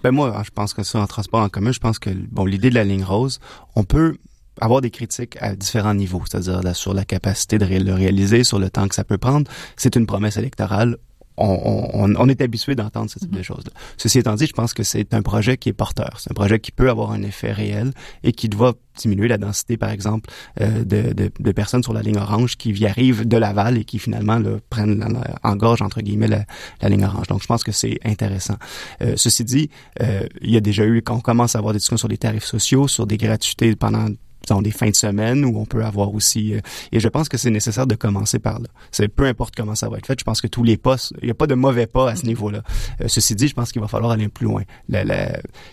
Ben 0.02 0.12
moi, 0.12 0.42
je 0.44 0.50
pense 0.50 0.72
que 0.72 0.82
ça 0.82 1.00
en 1.00 1.06
transport 1.06 1.40
en 1.40 1.48
commun, 1.48 1.72
je 1.72 1.80
pense 1.80 1.98
que 1.98 2.10
bon, 2.10 2.46
l'idée 2.46 2.70
de 2.70 2.74
la 2.74 2.84
ligne 2.84 3.04
rose, 3.04 3.40
on 3.76 3.84
peut 3.84 4.16
avoir 4.60 4.80
des 4.80 4.90
critiques 4.90 5.36
à 5.40 5.54
différents 5.54 5.94
niveaux, 5.94 6.22
c'est-à-dire 6.28 6.76
sur 6.76 6.94
la 6.94 7.04
capacité 7.04 7.58
de 7.58 7.66
le 7.66 7.94
réaliser, 7.94 8.44
sur 8.44 8.58
le 8.58 8.70
temps 8.70 8.88
que 8.88 8.94
ça 8.94 9.04
peut 9.04 9.18
prendre. 9.18 9.50
C'est 9.76 9.96
une 9.96 10.06
promesse 10.06 10.36
électorale. 10.36 10.96
On, 11.36 11.90
on, 11.94 12.14
on 12.14 12.28
est 12.28 12.40
habitué 12.42 12.76
d'entendre 12.76 13.10
ce 13.10 13.18
type 13.18 13.32
de 13.32 13.40
mm-hmm. 13.40 13.42
choses-là. 13.42 13.72
Ceci 13.96 14.20
étant 14.20 14.36
dit, 14.36 14.46
je 14.46 14.52
pense 14.52 14.72
que 14.72 14.84
c'est 14.84 15.14
un 15.14 15.22
projet 15.22 15.56
qui 15.56 15.68
est 15.68 15.72
porteur. 15.72 16.20
C'est 16.20 16.30
un 16.30 16.34
projet 16.34 16.60
qui 16.60 16.70
peut 16.70 16.88
avoir 16.88 17.10
un 17.10 17.22
effet 17.22 17.50
réel 17.50 17.92
et 18.22 18.30
qui 18.30 18.48
doit 18.48 18.74
diminuer 18.96 19.26
la 19.26 19.36
densité, 19.36 19.76
par 19.76 19.90
exemple, 19.90 20.30
euh, 20.60 20.84
de, 20.84 21.12
de, 21.12 21.32
de, 21.36 21.52
personnes 21.52 21.82
sur 21.82 21.92
la 21.92 22.02
ligne 22.02 22.18
orange 22.18 22.56
qui 22.56 22.70
y 22.70 22.86
arrivent 22.86 23.26
de 23.26 23.36
Laval 23.36 23.78
et 23.78 23.84
qui 23.84 23.98
finalement 23.98 24.38
là, 24.38 24.58
prennent 24.70 25.04
en 25.42 25.56
gorge, 25.56 25.82
entre 25.82 26.02
guillemets, 26.02 26.28
la, 26.28 26.44
la, 26.80 26.88
ligne 26.88 27.04
orange. 27.04 27.26
Donc, 27.26 27.42
je 27.42 27.48
pense 27.48 27.64
que 27.64 27.72
c'est 27.72 27.98
intéressant. 28.04 28.54
Euh, 29.02 29.14
ceci 29.16 29.42
dit, 29.42 29.70
euh, 30.02 30.28
il 30.40 30.52
y 30.52 30.56
a 30.56 30.60
déjà 30.60 30.84
eu, 30.84 31.02
quand 31.02 31.16
on 31.16 31.20
commence 31.20 31.56
à 31.56 31.58
avoir 31.58 31.72
des 31.72 31.78
discussions 31.78 31.96
sur 31.96 32.08
les 32.08 32.18
tarifs 32.18 32.44
sociaux, 32.44 32.86
sur 32.86 33.08
des 33.08 33.16
gratuités 33.16 33.74
pendant 33.74 34.06
dans 34.48 34.62
des 34.62 34.70
fins 34.70 34.90
de 34.90 34.94
semaine 34.94 35.44
où 35.44 35.58
on 35.58 35.64
peut 35.64 35.84
avoir 35.84 36.14
aussi 36.14 36.54
euh, 36.54 36.60
et 36.92 37.00
je 37.00 37.08
pense 37.08 37.28
que 37.28 37.36
c'est 37.36 37.50
nécessaire 37.50 37.86
de 37.86 37.94
commencer 37.94 38.38
par 38.38 38.60
là. 38.60 38.68
C'est 38.90 39.08
peu 39.08 39.26
importe 39.26 39.54
comment 39.56 39.74
ça 39.74 39.88
va 39.88 39.98
être 39.98 40.06
fait, 40.06 40.18
je 40.18 40.24
pense 40.24 40.40
que 40.40 40.46
tous 40.46 40.62
les 40.62 40.76
pas, 40.76 40.96
il 41.20 41.26
n'y 41.26 41.30
a 41.30 41.34
pas 41.34 41.46
de 41.46 41.54
mauvais 41.54 41.86
pas 41.86 42.10
à 42.10 42.16
ce 42.16 42.26
niveau-là. 42.26 42.62
Euh, 43.00 43.08
ceci 43.08 43.34
dit, 43.34 43.48
je 43.48 43.54
pense 43.54 43.72
qu'il 43.72 43.80
va 43.80 43.88
falloir 43.88 44.12
aller 44.12 44.28
plus 44.28 44.46
loin. 44.46 44.62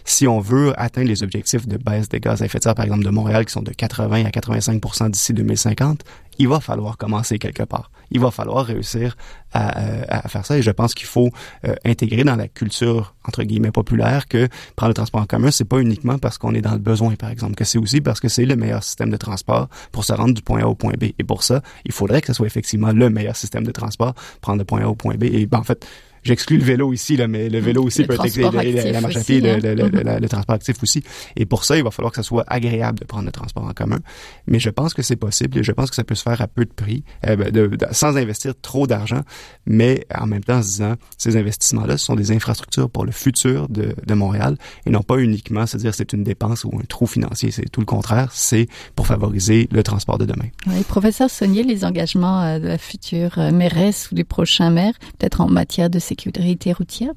si 0.05 0.27
on 0.27 0.39
veut 0.39 0.73
atteindre 0.79 1.07
les 1.07 1.23
objectifs 1.23 1.67
de 1.67 1.77
baisse 1.77 2.09
des 2.09 2.19
gaz 2.19 2.41
à 2.41 2.45
effet 2.45 2.59
de 2.59 2.63
serre 2.63 2.75
par 2.75 2.85
exemple 2.85 3.03
de 3.03 3.09
Montréal 3.09 3.45
qui 3.45 3.53
sont 3.53 3.61
de 3.61 3.71
80 3.71 4.25
à 4.25 4.29
85% 4.29 5.11
d'ici 5.11 5.33
2050, 5.33 6.03
il 6.39 6.47
va 6.47 6.59
falloir 6.59 6.97
commencer 6.97 7.37
quelque 7.39 7.63
part. 7.63 7.91
Il 8.11 8.19
va 8.19 8.31
falloir 8.31 8.65
réussir 8.65 9.15
à, 9.53 10.17
à 10.23 10.27
faire 10.27 10.45
ça. 10.45 10.57
Et 10.57 10.61
je 10.61 10.71
pense 10.71 10.93
qu'il 10.93 11.07
faut 11.07 11.29
euh, 11.65 11.75
intégrer 11.85 12.23
dans 12.23 12.35
la 12.35 12.47
culture 12.47 13.15
entre 13.25 13.43
guillemets 13.43 13.71
populaire 13.71 14.27
que 14.27 14.47
prendre 14.75 14.89
le 14.89 14.93
transport 14.93 15.21
en 15.21 15.25
commun 15.25 15.51
c'est 15.51 15.65
pas 15.65 15.79
uniquement 15.79 16.17
parce 16.17 16.37
qu'on 16.37 16.53
est 16.53 16.61
dans 16.61 16.73
le 16.73 16.79
besoin 16.79 17.15
par 17.15 17.29
exemple 17.29 17.55
que 17.55 17.63
c'est 17.63 17.77
aussi 17.77 18.01
parce 18.01 18.19
que 18.19 18.29
c'est 18.29 18.45
le 18.45 18.55
meilleur 18.55 18.83
système 18.83 19.09
de 19.09 19.17
transport 19.17 19.67
pour 19.91 20.05
se 20.05 20.13
rendre 20.13 20.33
du 20.33 20.41
point 20.41 20.61
A 20.61 20.67
au 20.67 20.75
point 20.75 20.93
B. 20.99 21.05
Et 21.19 21.23
pour 21.23 21.43
ça 21.43 21.61
il 21.85 21.91
faudrait 21.91 22.21
que 22.21 22.27
ce 22.27 22.33
soit 22.33 22.47
effectivement 22.47 22.91
le 22.91 23.09
meilleur 23.09 23.35
système 23.35 23.65
de 23.65 23.71
transport 23.71 24.13
prendre 24.41 24.59
le 24.59 24.65
point 24.65 24.81
A 24.81 24.87
au 24.87 24.95
point 24.95 25.15
B. 25.15 25.23
Et 25.23 25.45
ben, 25.45 25.59
en 25.59 25.63
fait 25.63 25.85
j'exclus 26.23 26.57
le 26.57 26.63
vélo 26.63 26.93
ici, 26.93 27.17
là, 27.17 27.27
mais 27.27 27.49
le 27.49 27.59
vélo 27.59 27.83
aussi 27.83 28.03
peut 28.03 28.13
être 28.13 28.37
la, 28.37 28.91
la 28.91 29.01
marche 29.01 29.17
à 29.17 29.19
pied, 29.21 29.49
hein. 29.49 29.59
le, 29.61 30.27
transport 30.27 30.55
actif 30.55 30.81
aussi. 30.83 31.03
Et 31.35 31.45
pour 31.45 31.65
ça, 31.65 31.77
il 31.77 31.83
va 31.83 31.91
falloir 31.91 32.11
que 32.11 32.17
ça 32.17 32.23
soit 32.23 32.43
agréable 32.47 32.99
de 32.99 33.05
prendre 33.05 33.25
le 33.25 33.31
transport 33.31 33.63
en 33.63 33.73
commun. 33.73 33.99
Mais 34.47 34.59
je 34.59 34.69
pense 34.69 34.93
que 34.93 35.01
c'est 35.01 35.15
possible 35.15 35.57
et 35.59 35.63
je 35.63 35.71
pense 35.71 35.89
que 35.89 35.95
ça 35.95 36.03
peut 36.03 36.15
se 36.15 36.23
faire 36.23 36.41
à 36.41 36.47
peu 36.47 36.65
de 36.65 36.71
prix, 36.71 37.03
euh, 37.27 37.35
ben, 37.35 37.51
de, 37.51 37.69
sans 37.91 38.17
investir 38.17 38.53
trop 38.61 38.87
d'argent, 38.87 39.21
mais 39.65 40.05
en 40.15 40.27
même 40.27 40.43
temps 40.43 40.57
en 40.57 40.63
se 40.63 40.67
disant, 40.67 40.95
ces 41.17 41.37
investissements-là 41.37 41.97
sont 41.97 42.15
des 42.15 42.31
infrastructures 42.31 42.89
pour 42.89 43.05
le 43.05 43.11
futur 43.11 43.69
de, 43.69 43.95
de 44.05 44.13
Montréal 44.13 44.57
et 44.85 44.89
non 44.89 45.01
pas 45.01 45.17
uniquement 45.17 45.65
se 45.65 45.77
dire 45.77 45.93
c'est 45.93 46.13
une 46.13 46.23
dépense 46.23 46.63
ou 46.63 46.71
un 46.77 46.83
trou 46.87 47.07
financier. 47.07 47.51
C'est 47.51 47.69
tout 47.69 47.79
le 47.79 47.85
contraire, 47.85 48.29
c'est 48.33 48.67
pour 48.95 49.07
favoriser 49.07 49.67
le 49.71 49.83
transport 49.83 50.17
de 50.17 50.25
demain. 50.25 50.47
Oui, 50.67 50.83
professeur 50.83 51.29
Saunier, 51.29 51.63
les 51.63 51.85
engagements 51.85 52.41
euh, 52.41 52.59
de 52.59 52.67
la 52.67 52.77
future 52.77 53.37
euh, 53.37 53.51
mairesse 53.51 54.11
ou 54.11 54.15
du 54.15 54.25
prochain 54.25 54.69
maire, 54.69 54.93
peut-être 55.17 55.41
en 55.41 55.47
matière 55.47 55.89
de 55.89 55.99
sécurité 56.11 56.73
routière? 56.73 57.13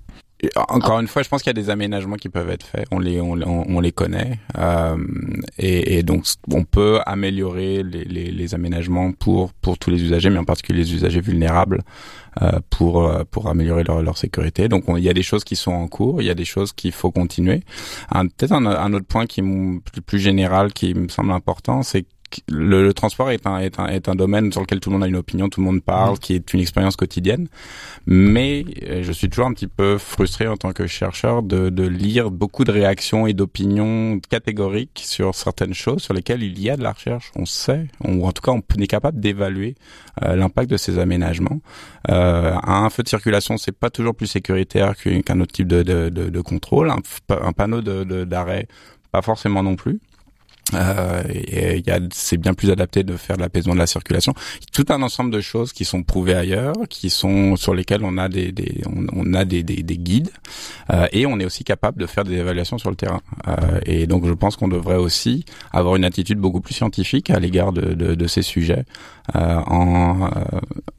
Encore 0.69 1.01
une 1.01 1.07
fois, 1.07 1.23
je 1.23 1.29
pense 1.29 1.43
qu'il 1.43 1.49
y 1.49 1.57
a 1.59 1.61
des 1.63 1.71
aménagements 1.71 2.17
qui 2.17 2.29
peuvent 2.29 2.51
être 2.51 2.67
faits. 2.67 2.87
On 2.91 2.99
les, 2.99 3.21
on, 3.21 3.81
les 3.81 3.93
connaît, 3.93 4.39
euh, 4.59 4.97
et, 5.59 6.03
donc 6.03 6.25
on 6.53 6.65
peut 6.65 7.01
améliorer 7.07 7.83
les, 7.83 8.55
aménagements 8.55 9.13
pour 9.13 9.55
pour 9.55 9.79
tous 9.79 9.91
les 9.91 10.03
usagers, 10.03 10.31
mais 10.31 10.39
en 10.39 10.45
particulier 10.45 10.81
les 10.81 10.93
usagers 10.93 11.21
vulnérables, 11.21 11.81
euh, 12.43 12.61
pour 12.69 13.05
euh, 13.05 13.25
pour 13.31 13.49
améliorer 13.49 13.85
leur, 13.85 14.03
leur 14.03 14.19
sécurité. 14.19 14.69
Donc 14.69 14.85
il 14.89 15.03
y 15.03 15.09
a 15.09 15.15
des 15.15 15.23
choses 15.23 15.45
qui 15.45 15.57
sont 15.57 15.73
en 15.73 15.89
cours, 15.89 16.21
il 16.21 16.27
y 16.27 16.31
a 16.31 16.35
des 16.35 16.45
choses 16.45 16.73
qu'il 16.73 16.93
faut 16.93 17.11
continuer. 17.11 17.63
Peut-être 18.11 18.53
un, 18.53 18.93
autre 18.93 19.07
point 19.07 19.27
qui 19.27 19.43
plus 20.05 20.19
général, 20.19 20.73
qui 20.73 20.95
me 20.95 21.09
semble 21.09 21.33
important, 21.33 21.83
c'est 21.83 22.05
le, 22.49 22.93
transport 22.93 23.31
est 23.31 23.47
un, 23.47 23.59
est 23.59 23.79
un, 23.79 23.87
est 23.87 24.09
un 24.09 24.15
domaine 24.15 24.53
sur 24.53 24.61
lequel 24.61 24.81
tout 24.81 24.91
le 24.91 24.95
monde 24.95 25.05
a 25.05 25.09
une 25.09 25.17
opinion, 25.17 25.49
tout 25.49 25.61
le 25.61 25.67
monde 25.67 25.83
parle, 25.83 26.19
qui 26.19 26.35
est 26.35 26.53
une 26.55 26.61
expérience 26.61 26.97
quotidienne. 26.97 27.49
Mais 28.07 28.65
euh, 28.89 29.03
je 29.03 29.13
suis 29.13 29.29
toujours 29.29 29.47
un 29.47 29.53
petit 29.53 29.67
peu 29.67 29.99
frustré 29.99 30.47
en 30.47 30.57
tant 30.57 30.73
que 30.73 30.87
chercheur 30.87 31.43
de, 31.43 31.71
de 31.71 31.87
lire 31.87 32.31
beaucoup 32.31 32.65
de 32.65 32.73
réactions 32.73 33.27
et 33.27 33.33
d'opinions 33.33 34.21
catégoriques 34.29 35.03
sur 35.05 35.35
certaines 35.35 35.75
choses 35.75 36.03
sur 36.03 36.15
lesquelles 36.15 36.43
il 36.43 36.61
y 36.61 36.71
a 36.71 36.77
de 36.77 36.83
la 36.83 36.93
recherche. 36.93 37.33
On 37.37 37.47
sait, 37.47 37.87
ou 38.03 38.27
en 38.27 38.33
tout 38.33 38.43
cas 38.43 38.53
on 38.53 38.63
est 38.81 38.87
capable 38.87 39.21
d'évaluer 39.21 39.75
euh, 40.23 40.37
l'impact 40.37 40.71
de 40.71 40.77
ces 40.77 40.99
aménagements. 40.99 41.61
Euh, 42.11 42.55
un 42.63 42.91
feu 42.91 43.03
de 43.03 43.09
circulation, 43.09 43.57
c'est 43.57 43.77
pas 43.77 43.91
toujours 43.91 44.15
plus 44.15 44.27
sécuritaire 44.27 44.97
qu'un 44.97 45.41
autre 45.41 45.53
type 45.53 45.69
de, 45.69 45.83
de, 45.83 46.09
de, 46.09 46.29
de 46.29 46.41
contrôle. 46.41 46.91
Un, 46.91 46.99
un 47.31 47.53
panneau 47.53 47.81
d'arrêt, 47.81 48.69
pas 49.13 49.23
forcément 49.23 49.63
non 49.63 49.77
plus. 49.77 50.01
Euh, 50.75 51.23
et 51.29 51.83
y 51.87 51.91
a, 51.91 52.01
c'est 52.13 52.37
bien 52.37 52.55
plus 52.55 52.71
adapté 52.71 53.03
de 53.03 53.17
faire 53.17 53.37
de 53.37 53.43
l'apaisement 53.43 53.75
de 53.75 53.79
la 53.79 53.87
circulation. 53.87 54.35
Tout 54.73 54.87
un 54.89 55.03
ensemble 55.03 55.31
de 55.31 55.41
choses 55.41 55.73
qui 55.73 55.85
sont 55.85 56.03
prouvées 56.03 56.35
ailleurs, 56.35 56.75
qui 56.89 57.11
sont 57.11 57.57
sur 57.57 57.75
lesquelles 57.75 58.05
on 58.05 58.19
a 58.19 58.29
des, 58.29 58.53
des 58.53 58.83
on, 59.13 59.35
a 59.35 59.45
des, 59.45 59.63
des, 59.63 59.83
des 59.83 59.99
guides, 59.99 60.31
euh, 60.93 61.07
et 61.13 61.27
on 61.27 61.39
est 61.39 61.45
aussi 61.45 61.65
capable 61.65 62.01
de 62.01 62.07
faire 62.07 62.25
des 62.25 62.35
évaluations 62.35 62.79
sur 62.79 62.91
le 62.91 62.97
terrain. 62.97 63.21
Euh, 63.49 63.81
et 63.87 64.07
donc 64.07 64.27
je 64.27 64.33
pense 64.33 64.57
qu'on 64.57 64.69
devrait 64.69 64.97
aussi 64.97 65.45
avoir 65.73 65.97
une 65.97 66.05
attitude 66.05 66.39
beaucoup 66.39 66.61
plus 66.61 66.75
scientifique 66.75 67.31
à 67.31 67.39
l'égard 67.39 67.73
de, 67.73 67.95
de, 67.95 68.15
de, 68.15 68.27
ces 68.27 68.43
sujets, 68.43 68.85
euh, 69.35 69.61
en, 69.67 70.25
euh, 70.25 70.29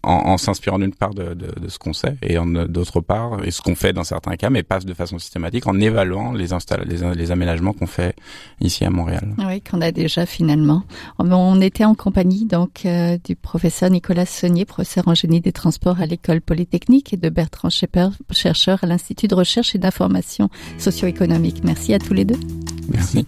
en, 0.04 0.12
en 0.12 0.38
s'inspirant 0.38 0.80
d'une 0.80 0.94
part 0.94 1.14
de, 1.14 1.34
de, 1.34 1.60
de, 1.60 1.68
ce 1.68 1.78
qu'on 1.80 1.94
sait 1.94 2.18
et 2.22 2.38
d'autre 2.68 3.02
part 3.02 3.44
et 3.44 3.52
ce 3.52 3.62
qu'on 3.62 3.76
fait 3.76 3.94
dans 3.94 4.04
certains 4.04 4.36
cas, 4.36 4.50
mais 4.50 4.64
pas 4.64 4.80
de 4.80 4.94
façon 4.94 5.20
systématique, 5.20 5.68
en 5.68 5.80
évaluant 5.80 6.34
les, 6.34 6.48
les, 6.86 7.16
les 7.16 7.32
aménagements 7.32 7.74
qu'on 7.74 7.88
fait 7.88 8.16
ici 8.62 8.86
à 8.86 8.90
Montréal. 8.90 9.34
Qu'on 9.70 9.82
a 9.82 9.92
déjà 9.92 10.26
finalement. 10.26 10.84
On 11.20 11.62
était 11.62 11.86
en 11.86 11.96
compagnie 11.96 12.46
donc 12.46 12.86
euh, 12.86 13.18
du 13.24 13.36
professeur 13.36 13.90
Nicolas 13.90 14.26
Saunier, 14.26 14.66
professeur 14.66 15.08
en 15.08 15.16
génie 15.16 15.42
des 15.42 15.52
transports 15.52 16.00
à 16.00 16.06
l'école 16.06 16.42
polytechnique, 16.42 17.14
et 17.14 17.18
de 17.18 17.30
Bertrand 17.30 17.70
Schepper, 17.70 18.10
chercheur 18.32 18.84
à 18.84 18.88
l'Institut 18.88 19.28
de 19.28 19.36
recherche 19.36 19.76
et 19.76 19.78
d'information 19.78 20.50
socio-économique. 20.78 21.64
Merci 21.64 21.94
à 21.94 22.00
tous 22.00 22.14
les 22.14 22.26
deux. 22.26 22.40
Merci. 22.90 23.26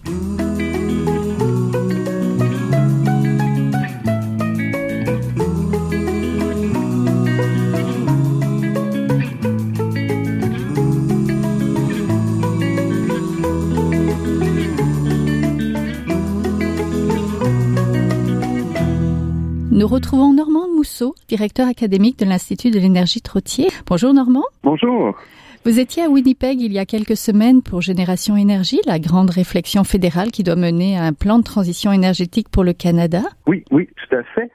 Nous 19.78 19.86
retrouvons 19.86 20.34
Normand 20.34 20.66
Mousseau, 20.74 21.14
directeur 21.28 21.68
académique 21.68 22.18
de 22.18 22.24
l'Institut 22.24 22.72
de 22.72 22.80
l'énergie 22.80 23.22
Trottier. 23.22 23.68
Bonjour 23.86 24.12
Normand. 24.12 24.42
Bonjour. 24.64 25.16
Vous 25.64 25.78
étiez 25.78 26.02
à 26.02 26.08
Winnipeg 26.08 26.60
il 26.60 26.72
y 26.72 26.80
a 26.80 26.84
quelques 26.84 27.16
semaines 27.16 27.62
pour 27.62 27.80
Génération 27.80 28.36
Énergie, 28.36 28.80
la 28.88 28.98
grande 28.98 29.30
réflexion 29.30 29.84
fédérale 29.84 30.32
qui 30.32 30.42
doit 30.42 30.56
mener 30.56 30.98
à 30.98 31.04
un 31.04 31.12
plan 31.12 31.38
de 31.38 31.44
transition 31.44 31.92
énergétique 31.92 32.48
pour 32.48 32.64
le 32.64 32.72
Canada. 32.72 33.20
Oui, 33.46 33.64
oui, 33.70 33.88
tout 33.94 34.16
à 34.16 34.24
fait. 34.24 34.50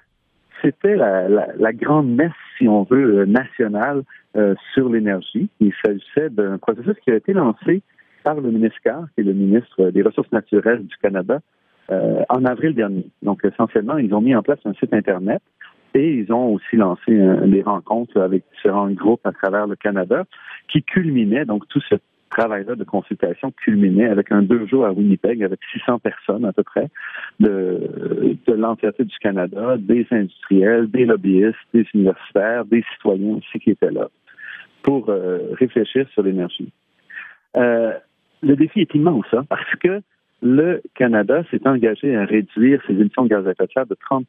C'était 0.61 0.97
la, 0.97 1.71
grande 1.71 2.13
messe, 2.13 2.33
si 2.57 2.67
on 2.67 2.83
veut, 2.83 3.19
euh, 3.19 3.25
nationale 3.25 4.03
euh, 4.35 4.55
sur 4.73 4.89
l'énergie. 4.89 5.47
Il 5.61 5.71
s'agissait 5.85 6.31
d'un 6.31 6.57
processus 6.57 6.97
qui 7.01 7.11
a 7.11 7.15
été 7.15 7.31
lancé 7.31 7.81
par 8.25 8.41
le 8.41 8.51
ministre 8.51 8.79
Carr, 8.83 9.05
qui 9.15 9.21
est 9.21 9.23
le 9.23 9.33
ministre 9.33 9.89
des 9.89 10.01
Ressources 10.01 10.33
naturelles 10.33 10.85
du 10.85 10.97
Canada, 11.01 11.39
en 11.89 12.45
avril 12.45 12.73
dernier. 12.73 13.05
Donc, 13.21 13.43
essentiellement, 13.45 13.97
ils 13.97 14.13
ont 14.13 14.21
mis 14.21 14.35
en 14.35 14.41
place 14.41 14.59
un 14.65 14.73
site 14.73 14.93
Internet 14.93 15.41
et 15.93 16.13
ils 16.13 16.33
ont 16.33 16.53
aussi 16.53 16.75
lancé 16.75 17.11
des 17.45 17.61
rencontres 17.61 18.19
avec 18.19 18.43
différents 18.55 18.89
groupes 18.89 19.25
à 19.25 19.31
travers 19.31 19.67
le 19.67 19.75
Canada 19.75 20.25
qui 20.67 20.81
culminaient, 20.81 21.45
donc 21.45 21.67
tout 21.67 21.81
ce 21.81 21.95
travail-là 22.33 22.75
de 22.75 22.83
consultation 22.83 23.51
culminait 23.51 24.07
avec 24.07 24.31
un 24.31 24.41
deux 24.41 24.65
jours 24.65 24.85
à 24.85 24.91
Winnipeg 24.91 25.43
avec 25.43 25.59
600 25.71 25.99
personnes 25.99 26.45
à 26.45 26.53
peu 26.53 26.63
près 26.63 26.89
de, 27.39 28.37
de 28.45 28.53
l'entièreté 28.53 29.05
du 29.05 29.17
Canada, 29.19 29.75
des 29.77 30.05
industriels, 30.11 30.89
des 30.89 31.05
lobbyistes, 31.05 31.57
des 31.73 31.85
universitaires, 31.93 32.65
des 32.65 32.83
citoyens 32.93 33.35
aussi 33.37 33.59
qui 33.59 33.71
étaient 33.71 33.91
là 33.91 34.07
pour 34.81 35.09
euh, 35.09 35.39
réfléchir 35.53 36.07
sur 36.13 36.23
l'énergie. 36.23 36.71
Euh, 37.55 37.93
le 38.41 38.55
défi 38.55 38.81
est 38.81 38.93
immense, 38.95 39.25
hein, 39.31 39.45
parce 39.47 39.75
que 39.79 40.01
le 40.43 40.81
Canada 40.93 41.43
s'est 41.49 41.65
engagé 41.65 42.15
à 42.15 42.25
réduire 42.25 42.81
ses 42.85 42.93
émissions 42.93 43.23
de 43.23 43.29
gaz 43.29 43.47
à 43.47 43.51
effet 43.51 43.65
de 43.65 43.71
serre 43.71 43.85
de 43.87 43.95
30% 43.95 44.25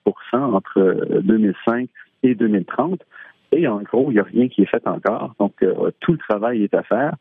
entre 0.55 1.21
2005 1.23 1.89
et 2.23 2.35
2030. 2.37 3.03
Et 3.51 3.67
en 3.67 3.83
gros, 3.83 4.11
il 4.11 4.15
n'y 4.15 4.21
a 4.21 4.25
rien 4.25 4.49
qui 4.49 4.63
est 4.63 4.67
fait 4.67 4.87
encore. 4.87 5.35
Donc, 5.39 5.63
euh, 5.63 5.91
tout 6.01 6.13
le 6.13 6.19
travail 6.19 6.63
est 6.63 6.75
à 6.75 6.83
faire 6.85 7.15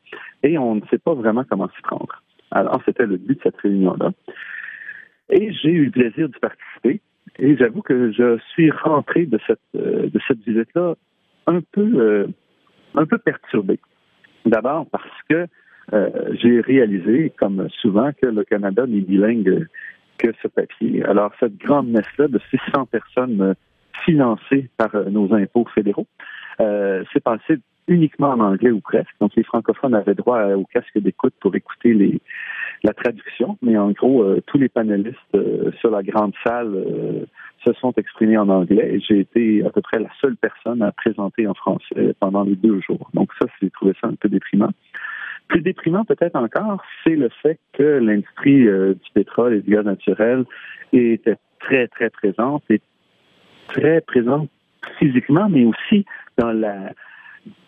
et 0.44 0.58
on 0.58 0.76
ne 0.76 0.82
sait 0.92 1.00
pas 1.00 1.14
vraiment 1.14 1.44
comment 1.44 1.68
s'y 1.76 1.82
prendre. 1.82 2.22
Alors, 2.52 2.82
c'était 2.86 3.06
le 3.06 3.18
but 3.18 3.38
de 3.38 3.44
cette 3.44 3.58
réunion-là. 3.58 4.12
Et 5.30 5.52
j'ai 5.54 5.70
eu 5.70 5.86
le 5.86 5.92
plaisir 5.92 6.30
d'y 6.30 6.40
participer. 6.40 7.02
Et 7.40 7.58
j'avoue 7.58 7.82
que 7.82 8.12
je 8.12 8.38
suis 8.52 8.70
rentré 8.70 9.26
de 9.26 9.40
cette, 9.48 9.60
euh, 9.76 10.08
de 10.08 10.20
cette 10.28 10.40
visite-là 10.46 10.96
un 11.48 11.62
peu, 11.72 11.92
euh, 11.96 12.28
un 12.94 13.06
peu 13.08 13.18
perturbé. 13.18 13.80
D'abord 14.46 14.86
parce 14.92 15.22
que 15.30 15.48
euh, 15.94 16.10
j'ai 16.42 16.60
réalisé, 16.62 17.32
comme 17.38 17.68
souvent, 17.82 18.12
que 18.20 18.28
le 18.28 18.44
Canada 18.44 18.86
n'est 18.88 19.02
bilingue 19.02 19.68
que 20.18 20.30
ce 20.42 20.48
papier. 20.48 21.04
Alors, 21.06 21.32
cette 21.40 21.58
grande 21.58 21.90
messe-là 21.90 22.28
de 22.28 22.40
600 22.50 22.86
personnes 22.88 23.42
euh, 23.42 23.54
financées 24.06 24.70
par 24.78 24.94
euh, 24.96 25.10
nos 25.10 25.34
impôts 25.34 25.68
fédéraux, 25.74 26.08
euh, 26.62 27.04
c'est 27.12 27.24
passé 27.24 27.58
uniquement 27.88 28.30
en 28.30 28.40
anglais 28.40 28.72
ou 28.72 28.80
presque. 28.80 29.14
Donc, 29.20 29.36
les 29.36 29.44
francophones 29.44 29.94
avaient 29.94 30.16
droit 30.16 30.42
au 30.54 30.66
casque 30.66 30.98
d'écoute 30.98 31.34
pour 31.42 31.54
écouter 31.56 31.94
les, 31.94 32.22
la 32.84 32.94
traduction. 32.94 33.58
Mais 33.62 33.78
en 33.78 33.92
gros, 33.92 34.24
tous 34.48 34.58
les 34.58 34.70
panélistes 34.70 35.38
sur 35.82 35.92
la 35.92 36.02
grande 36.02 36.32
salle 36.46 36.82
se 37.66 37.74
sont 37.74 37.92
exprimés 37.98 38.38
en 38.38 38.48
anglais. 38.48 39.02
J'ai 39.06 39.20
été 39.20 39.66
à 39.66 39.70
peu 39.70 39.82
près 39.82 40.00
la 40.00 40.08
seule 40.22 40.38
personne 40.38 40.82
à 40.82 40.94
présenter 40.94 41.46
en 41.46 41.54
français 41.54 42.16
pendant 42.22 42.44
les 42.44 42.56
deux 42.56 42.80
jours. 42.80 43.10
Donc, 43.14 43.32
ça, 43.38 43.48
j'ai 43.62 43.70
trouvé 43.70 43.92
ça 44.00 44.08
un 44.08 44.16
peu 44.16 44.30
déprimant. 44.30 44.70
Plus 45.54 45.62
déprimant 45.62 46.04
peut-être 46.04 46.36
encore, 46.36 46.84
c'est 47.04 47.16
le 47.16 47.30
fait 47.44 47.60
que 47.74 47.84
l'industrie 47.84 48.68
euh, 48.68 48.96
du 48.96 49.12
pétrole 49.14 49.54
et 49.54 49.62
du 49.62 49.70
gaz 49.70 49.86
naturel 49.86 50.46
était 50.94 51.38
très, 51.60 51.88
très 51.90 52.10
présente 52.10 52.64
et 52.72 52.82
très 53.68 54.02
présente 54.02 54.50
physiquement, 54.98 55.48
mais 55.50 55.64
aussi 55.66 56.06
dans 56.40 56.52
la 56.52 56.94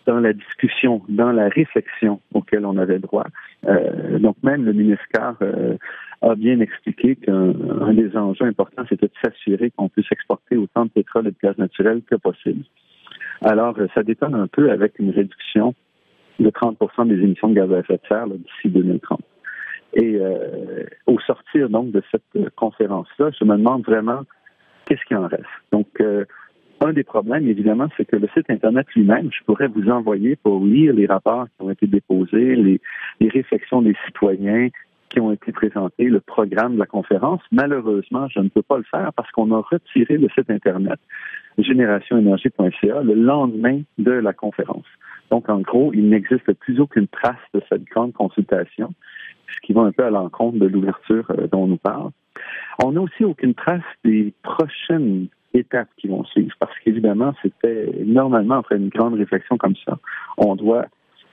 dans 0.04 0.18
la 0.18 0.32
discussion, 0.32 1.00
dans 1.08 1.30
la 1.30 1.48
réflexion 1.48 2.20
auquel 2.34 2.66
on 2.66 2.76
avait 2.76 2.98
droit. 2.98 3.26
Euh, 3.68 4.18
donc 4.18 4.34
même 4.42 4.64
le 4.64 4.72
ministre 4.72 5.04
euh, 5.42 5.76
a 6.22 6.34
bien 6.34 6.58
expliqué 6.58 7.14
qu'un 7.14 7.92
des 7.92 8.16
enjeux 8.16 8.46
importants, 8.46 8.82
c'était 8.88 9.06
de 9.06 9.12
s'assurer 9.22 9.70
qu'on 9.70 9.88
puisse 9.88 10.10
exporter 10.10 10.56
autant 10.56 10.86
de 10.86 10.90
pétrole 10.90 11.28
et 11.28 11.30
de 11.30 11.36
gaz 11.40 11.56
naturel 11.56 12.02
que 12.02 12.16
possible. 12.16 12.64
Alors, 13.42 13.76
ça 13.94 14.02
détonne 14.02 14.34
un 14.34 14.48
peu 14.48 14.72
avec 14.72 14.98
une 14.98 15.10
réduction 15.10 15.74
de 16.38 16.50
30 16.50 16.78
des 17.06 17.14
émissions 17.14 17.48
de 17.48 17.54
gaz 17.54 17.72
à 17.72 17.78
effet 17.78 17.94
de 17.94 18.08
serre 18.08 18.26
d'ici 18.28 18.68
2030. 18.68 19.20
Et 19.94 20.16
euh, 20.16 20.84
au 21.06 21.18
sortir 21.20 21.70
donc 21.70 21.90
de 21.90 22.02
cette 22.10 22.54
conférence-là, 22.54 23.30
je 23.38 23.44
me 23.44 23.56
demande 23.56 23.84
vraiment 23.84 24.20
qu'est-ce 24.84 25.04
qui 25.06 25.14
en 25.14 25.26
reste. 25.26 25.44
Donc, 25.72 25.88
euh, 26.00 26.24
Un 26.84 26.92
des 26.92 27.04
problèmes, 27.04 27.48
évidemment, 27.48 27.88
c'est 27.96 28.04
que 28.04 28.16
le 28.16 28.28
site 28.34 28.50
Internet 28.50 28.86
lui-même, 28.94 29.30
je 29.32 29.42
pourrais 29.44 29.68
vous 29.68 29.88
envoyer 29.88 30.36
pour 30.36 30.62
lire 30.62 30.92
les 30.92 31.06
rapports 31.06 31.46
qui 31.46 31.64
ont 31.64 31.70
été 31.70 31.86
déposés, 31.86 32.54
les, 32.54 32.80
les 33.20 33.28
réflexions 33.30 33.80
des 33.80 33.96
citoyens 34.04 34.68
ont 35.20 35.32
été 35.32 35.52
présentés, 35.52 36.04
le 36.04 36.20
programme 36.20 36.74
de 36.74 36.78
la 36.78 36.86
conférence. 36.86 37.40
Malheureusement, 37.52 38.28
je 38.28 38.40
ne 38.40 38.48
peux 38.48 38.62
pas 38.62 38.78
le 38.78 38.84
faire 38.84 39.12
parce 39.14 39.30
qu'on 39.32 39.52
a 39.52 39.60
retiré 39.60 40.16
le 40.16 40.28
site 40.30 40.50
Internet 40.50 40.98
générationénergie.ca 41.58 43.02
le 43.02 43.14
lendemain 43.14 43.80
de 43.98 44.12
la 44.12 44.32
conférence. 44.32 44.86
Donc, 45.30 45.48
en 45.48 45.60
gros, 45.60 45.92
il 45.94 46.08
n'existe 46.08 46.52
plus 46.54 46.80
aucune 46.80 47.08
trace 47.08 47.36
de 47.54 47.62
cette 47.68 47.84
grande 47.84 48.12
consultation, 48.12 48.92
ce 49.48 49.66
qui 49.66 49.72
va 49.72 49.82
un 49.82 49.92
peu 49.92 50.04
à 50.04 50.10
l'encontre 50.10 50.58
de 50.58 50.66
l'ouverture 50.66 51.30
euh, 51.30 51.46
dont 51.48 51.64
on 51.64 51.66
nous 51.68 51.76
parle. 51.78 52.10
On 52.82 52.92
n'a 52.92 53.00
aussi 53.00 53.24
aucune 53.24 53.54
trace 53.54 53.82
des 54.04 54.32
prochaines 54.42 55.28
étapes 55.54 55.88
qui 55.96 56.08
vont 56.08 56.24
suivre, 56.24 56.54
parce 56.60 56.78
qu'évidemment, 56.80 57.32
c'était 57.42 57.90
normalement 58.04 58.56
après 58.56 58.76
une 58.76 58.90
grande 58.90 59.14
réflexion 59.14 59.56
comme 59.56 59.76
ça, 59.86 59.98
on 60.36 60.54
doit 60.54 60.86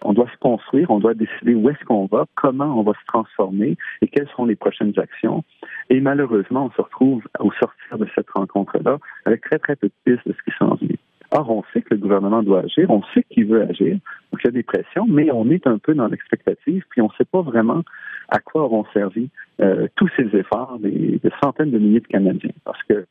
on 0.04 0.14
doit 0.14 0.30
se 0.30 0.38
construire, 0.38 0.92
on 0.92 1.00
doit 1.00 1.14
décider 1.14 1.56
où 1.56 1.70
est-ce 1.70 1.84
qu'on 1.86 2.06
va, 2.06 2.26
comment 2.36 2.80
on 2.80 2.84
va 2.84 2.94
se 2.94 3.06
transformer 3.08 3.78
et 4.02 4.08
quelles 4.08 4.28
seront 4.30 4.46
les 4.46 4.56
prochaines 4.56 4.94
actions. 4.98 5.44
Et 5.90 6.00
malheureusement, 6.00 6.66
on 6.66 6.72
se 6.72 6.82
retrouve 6.82 7.24
au 7.40 7.52
sortir 7.54 7.98
de 7.98 8.08
cette 8.16 8.30
rencontre-là 8.30 8.98
avec 9.26 9.42
très 9.42 9.60
très 9.60 9.76
peu 9.76 9.88
de 9.88 9.94
pistes 10.04 10.28
de 10.28 10.34
ce 10.34 10.52
qui 10.52 10.58
s'en 10.58 10.76
vient. 10.76 10.96
Or, 11.36 11.50
on 11.50 11.64
sait 11.74 11.82
que 11.82 11.96
le 11.96 11.98
gouvernement 11.98 12.44
doit 12.44 12.62
agir, 12.62 12.92
on 12.92 13.02
sait 13.14 13.24
qu'il 13.24 13.48
veut 13.48 13.64
agir, 13.64 13.94
donc 14.32 14.42
il 14.44 14.46
y 14.46 14.48
a 14.50 14.52
des 14.52 14.62
pressions, 14.62 15.08
mais 15.08 15.32
on 15.32 15.50
est 15.50 15.66
un 15.66 15.80
peu 15.80 15.96
dans 15.96 16.08
l'expectative, 16.08 16.84
puis 16.90 17.02
on 17.02 17.08
ne 17.08 17.14
sait 17.18 17.26
pas 17.26 17.42
vraiment 17.42 17.82
à 18.30 18.40
quoi 18.40 18.64
auront 18.64 18.86
servi 18.94 19.30
euh, 19.60 19.88
tous 19.96 20.10
ces 20.16 20.26
efforts 20.38 20.78
des, 20.80 21.20
centaines 21.42 21.72
de 21.72 21.80
milliers 21.80 22.02
de 22.02 22.08
Canadiens, 22.08 22.52
parce 22.66 22.82
que 22.84 23.08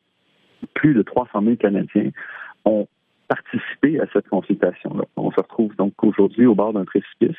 plus 0.75 0.95
de 0.95 1.03
300 1.03 1.43
000 1.43 1.57
Canadiens 1.57 2.11
ont 2.65 2.87
à 4.01 4.07
cette 4.13 4.29
consultation-là. 4.29 5.05
On 5.17 5.31
se 5.31 5.37
retrouve 5.37 5.75
donc 5.77 5.93
aujourd'hui 6.03 6.47
au 6.47 6.55
bord 6.55 6.73
d'un 6.73 6.85
précipice. 6.85 7.37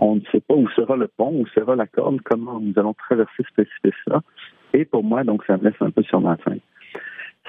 On 0.00 0.16
ne 0.16 0.20
sait 0.32 0.40
pas 0.40 0.54
où 0.54 0.68
sera 0.70 0.96
le 0.96 1.08
pont, 1.08 1.40
où 1.40 1.46
sera 1.48 1.74
la 1.74 1.86
corde, 1.86 2.20
comment 2.24 2.60
nous 2.60 2.74
allons 2.76 2.94
traverser 2.94 3.42
ce 3.48 3.52
précipice-là. 3.54 4.20
Et 4.74 4.84
pour 4.84 5.02
moi, 5.02 5.24
donc, 5.24 5.44
ça 5.46 5.56
me 5.56 5.64
laisse 5.64 5.80
un 5.80 5.90
peu 5.90 6.02
sur 6.02 6.20
ma 6.20 6.36
faim. 6.36 6.56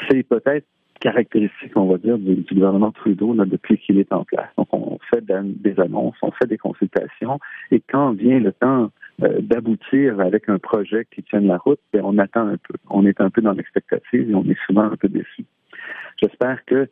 C'est 0.09 0.23
peut-être 0.23 0.65
caractéristique, 1.01 1.75
on 1.75 1.85
va 1.85 1.97
dire, 1.97 2.17
du, 2.17 2.45
gouvernement 2.51 2.91
Trudeau 2.91 3.33
depuis 3.45 3.77
qu'il 3.77 3.99
est 3.99 4.11
en 4.13 4.23
place. 4.23 4.49
Donc, 4.57 4.67
on 4.71 4.97
fait 5.09 5.23
des 5.25 5.79
annonces, 5.79 6.15
on 6.21 6.31
fait 6.31 6.47
des 6.47 6.57
consultations, 6.57 7.39
et 7.71 7.81
quand 7.81 8.13
vient 8.13 8.39
le 8.39 8.51
temps 8.53 8.91
euh, 9.23 9.41
d'aboutir 9.41 10.19
avec 10.19 10.47
un 10.49 10.57
projet 10.57 11.05
qui 11.11 11.23
tienne 11.23 11.47
la 11.47 11.57
route, 11.57 11.79
bien, 11.91 12.01
on 12.03 12.17
attend 12.17 12.47
un 12.47 12.57
peu. 12.57 12.75
On 12.89 13.05
est 13.05 13.19
un 13.19 13.29
peu 13.29 13.41
dans 13.41 13.53
l'expectative 13.53 14.29
et 14.29 14.35
on 14.35 14.45
est 14.45 14.57
souvent 14.65 14.83
un 14.83 14.95
peu 14.95 15.09
déçu. 15.09 15.45
J'espère 16.21 16.63
que 16.65 16.89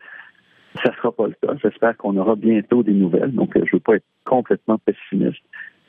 ça 0.83 0.91
ne 0.91 0.95
sera 0.95 1.11
pas 1.11 1.27
le 1.27 1.35
cas. 1.41 1.55
J'espère 1.61 1.97
qu'on 1.97 2.17
aura 2.17 2.35
bientôt 2.35 2.83
des 2.83 2.93
nouvelles. 2.93 3.31
Donc, 3.31 3.55
euh, 3.55 3.61
je 3.65 3.75
ne 3.75 3.77
veux 3.77 3.79
pas 3.79 3.95
être 3.95 4.05
complètement 4.25 4.77
pessimiste. 4.77 5.41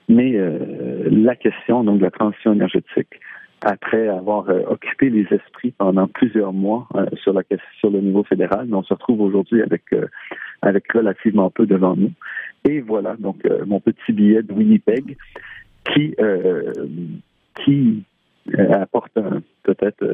Mais 0.09 0.37
euh, 0.37 1.09
la 1.11 1.35
question 1.35 1.83
donc 1.83 1.99
de 1.99 2.05
la 2.05 2.11
transition 2.11 2.53
énergétique, 2.53 3.21
après 3.63 4.07
avoir 4.09 4.49
euh, 4.49 4.63
occupé 4.69 5.11
les 5.11 5.27
esprits 5.31 5.73
pendant 5.77 6.07
plusieurs 6.07 6.53
mois 6.53 6.87
euh, 6.95 7.07
sur 7.23 7.33
la 7.33 7.43
sur 7.81 7.91
le 7.91 8.01
niveau 8.01 8.23
fédéral. 8.23 8.69
on 8.73 8.83
se 8.83 8.95
retrouve 8.95 9.21
aujourd'hui 9.21 9.63
avec 9.63 9.83
avec 10.63 10.93
relativement 10.93 11.51
peu 11.51 11.67
devant 11.67 11.97
nous. 11.97 12.13
Et 12.65 12.81
voilà 12.81 13.17
donc 13.19 13.43
mon 13.67 13.81
petit 13.81 14.13
billet 14.13 14.43
de 14.43 14.53
Winnipeg 14.53 15.17
qui 15.93 16.15
qui 17.65 18.05
apporte 18.69 19.19
peut-être 19.65 20.05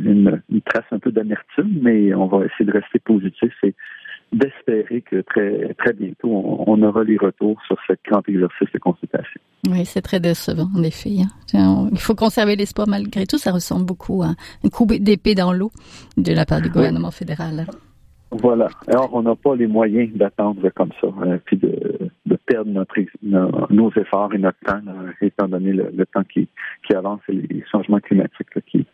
une, 0.00 0.40
trace 0.64 0.84
un 0.92 0.98
peu 0.98 1.12
d'amertume, 1.12 1.78
mais 1.82 2.14
on 2.14 2.26
va 2.26 2.46
essayer 2.46 2.64
de 2.64 2.72
rester 2.72 2.98
positif 3.00 3.52
que 5.00 5.20
très, 5.22 5.74
très 5.74 5.92
bientôt, 5.92 6.30
on, 6.66 6.82
aura 6.82 7.04
les 7.04 7.16
retours 7.16 7.60
sur 7.66 7.76
ce 7.86 7.94
grand 8.08 8.26
exercice 8.28 8.68
de 8.72 8.78
consultation. 8.78 9.40
Oui, 9.68 9.84
c'est 9.84 10.02
très 10.02 10.20
décevant, 10.20 10.68
en 10.76 10.82
effet. 10.82 11.16
Hein. 11.54 11.88
Il 11.92 11.98
faut 11.98 12.14
conserver 12.14 12.56
l'espoir 12.56 12.88
malgré 12.88 13.26
tout. 13.26 13.38
Ça 13.38 13.52
ressemble 13.52 13.86
beaucoup 13.86 14.22
à 14.22 14.34
un 14.64 14.68
coup 14.68 14.86
d'épée 14.86 15.34
dans 15.34 15.52
l'eau 15.52 15.70
de 16.16 16.32
la 16.32 16.44
part 16.44 16.60
du 16.60 16.70
gouvernement 16.70 17.10
fédéral. 17.10 17.66
Voilà. 18.30 18.68
Alors, 18.88 19.10
on 19.14 19.22
n'a 19.22 19.36
pas 19.36 19.54
les 19.54 19.68
moyens 19.68 20.12
d'attendre 20.14 20.68
comme 20.70 20.90
ça, 21.00 21.06
hein, 21.22 21.38
puis 21.44 21.56
de, 21.56 22.10
de 22.26 22.36
perdre 22.44 22.70
notre, 22.70 22.94
nos, 23.22 23.92
efforts 23.92 24.34
et 24.34 24.38
notre 24.38 24.58
temps, 24.66 24.80
étant 25.20 25.46
donné 25.46 25.72
le, 25.72 26.06
temps 26.06 26.24
qui, 26.24 26.48
qui, 26.86 26.94
avance 26.94 27.20
et 27.28 27.32
les 27.32 27.64
changements 27.70 28.00
climatiques 28.00 28.48
qui, 28.66 28.84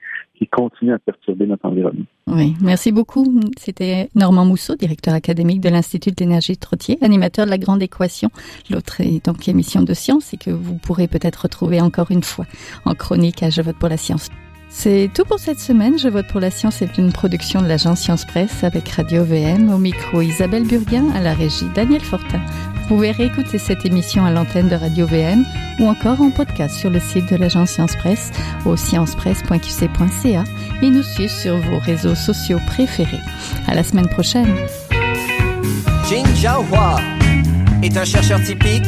qui 0.42 0.48
continuent 0.48 0.94
à 0.94 0.98
perturber 0.98 1.46
notre 1.46 1.66
environnement. 1.66 2.04
Oui, 2.26 2.54
merci 2.60 2.90
beaucoup. 2.90 3.40
C'était 3.56 4.08
Normand 4.16 4.44
Mousseau, 4.44 4.74
directeur 4.74 5.14
académique 5.14 5.60
de 5.60 5.68
l'Institut 5.68 6.10
d'énergie 6.10 6.56
Trottier, 6.56 6.98
animateur 7.00 7.44
de 7.44 7.50
la 7.50 7.58
Grande 7.58 7.82
Équation, 7.82 8.30
l'autre 8.70 9.00
est 9.00 9.24
donc 9.24 9.48
émission 9.48 9.82
de 9.82 9.94
science 9.94 10.34
et 10.34 10.36
que 10.36 10.50
vous 10.50 10.76
pourrez 10.78 11.06
peut-être 11.06 11.42
retrouver 11.42 11.80
encore 11.80 12.10
une 12.10 12.24
fois 12.24 12.46
en 12.84 12.94
chronique 12.94 13.42
à 13.42 13.50
Je 13.50 13.62
vote 13.62 13.76
pour 13.76 13.88
la 13.88 13.96
science. 13.96 14.28
C'est 14.74 15.10
tout 15.14 15.24
pour 15.24 15.38
cette 15.38 15.60
semaine. 15.60 15.98
Je 15.98 16.08
vote 16.08 16.26
pour 16.26 16.40
la 16.40 16.50
science 16.50 16.82
est 16.82 16.98
une 16.98 17.12
production 17.12 17.60
de 17.62 17.68
l'agence 17.68 18.00
Science 18.00 18.24
Presse 18.24 18.64
avec 18.64 18.88
Radio 18.88 19.22
VM 19.22 19.72
au 19.72 19.78
micro 19.78 20.22
Isabelle 20.22 20.66
Burguin 20.66 21.10
à 21.14 21.20
la 21.20 21.34
régie 21.34 21.68
Daniel 21.74 22.00
Fortin. 22.00 22.40
Vous 22.74 22.88
pouvez 22.88 23.12
réécouter 23.12 23.58
cette 23.58 23.84
émission 23.84 24.24
à 24.24 24.30
l'antenne 24.30 24.68
de 24.68 24.74
Radio 24.74 25.06
VM 25.06 25.44
ou 25.78 25.86
encore 25.86 26.20
en 26.20 26.30
podcast 26.30 26.76
sur 26.76 26.90
le 26.90 26.98
site 26.98 27.30
de 27.30 27.36
l'agence 27.36 27.70
Science 27.70 27.94
Presse 27.96 28.32
au 28.64 28.76
sciencepresse.qc.ca 28.76 30.44
et 30.82 30.90
nous 30.90 31.02
suivre 31.02 31.30
sur 31.32 31.56
vos 31.58 31.78
réseaux 31.78 32.16
sociaux 32.16 32.58
préférés. 32.66 33.20
À 33.68 33.74
la 33.74 33.84
semaine 33.84 34.08
prochaine. 34.08 34.56
Est 37.82 37.96
un 37.96 38.04
chercheur 38.04 38.42
typique 38.42 38.84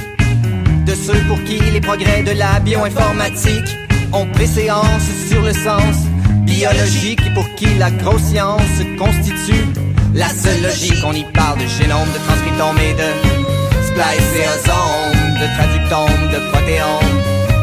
de 0.86 0.94
ceux 0.94 1.20
pour 1.28 1.42
qui 1.44 1.58
les 1.58 1.80
progrès 1.80 2.22
de 2.22 2.32
la 2.32 2.58
bioinformatique 2.60 3.83
ont 4.14 4.26
préséance 4.26 5.08
sur 5.28 5.42
le 5.42 5.52
sens 5.52 5.96
biologique 6.42 7.34
pour 7.34 7.48
qui 7.56 7.66
la 7.78 7.90
grosse 7.90 8.22
science 8.22 8.78
constitue 8.96 9.66
la 10.14 10.28
seule 10.28 10.62
logique. 10.62 11.02
On 11.04 11.12
y 11.12 11.24
parle 11.24 11.58
de 11.58 11.66
génome, 11.66 12.08
de 12.12 12.18
transcriptome 12.26 12.78
et 12.78 12.94
de 12.94 13.08
spliceosome, 13.88 15.18
de 15.40 15.46
traductome, 15.56 16.22
de 16.32 16.38
protéome 16.50 17.16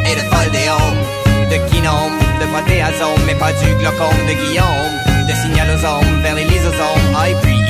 et 0.06 0.16
de 0.16 0.24
foldéome, 0.30 1.00
de 1.50 1.58
kinome, 1.72 2.20
de 2.42 2.46
protéasome, 2.52 3.22
mais 3.26 3.36
pas 3.36 3.54
du 3.54 3.74
glaucome 3.80 4.22
de 4.28 4.34
Guillaume, 4.34 4.96
de 5.28 5.34
signalosome 5.34 6.22
vers 6.22 6.36
les 6.36 6.46
lysosomes, 6.46 7.16
ah, 7.16 7.30
et 7.30 7.36
puis. 7.42 7.62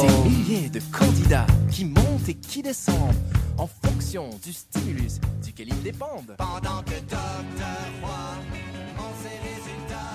Des 0.00 0.28
milliers 0.28 0.68
de 0.68 0.80
candidats 0.90 1.46
qui 1.70 1.84
montent 1.84 2.28
et 2.28 2.34
qui 2.34 2.60
descendent 2.62 3.14
en 3.56 3.68
fonction 3.68 4.28
du 4.44 4.52
stimulus 4.52 5.20
duquel 5.56 5.74
ils 5.74 5.82
dépendent. 5.82 6.36
Pendant 6.36 6.82
que 6.82 7.00
Dr. 7.08 7.65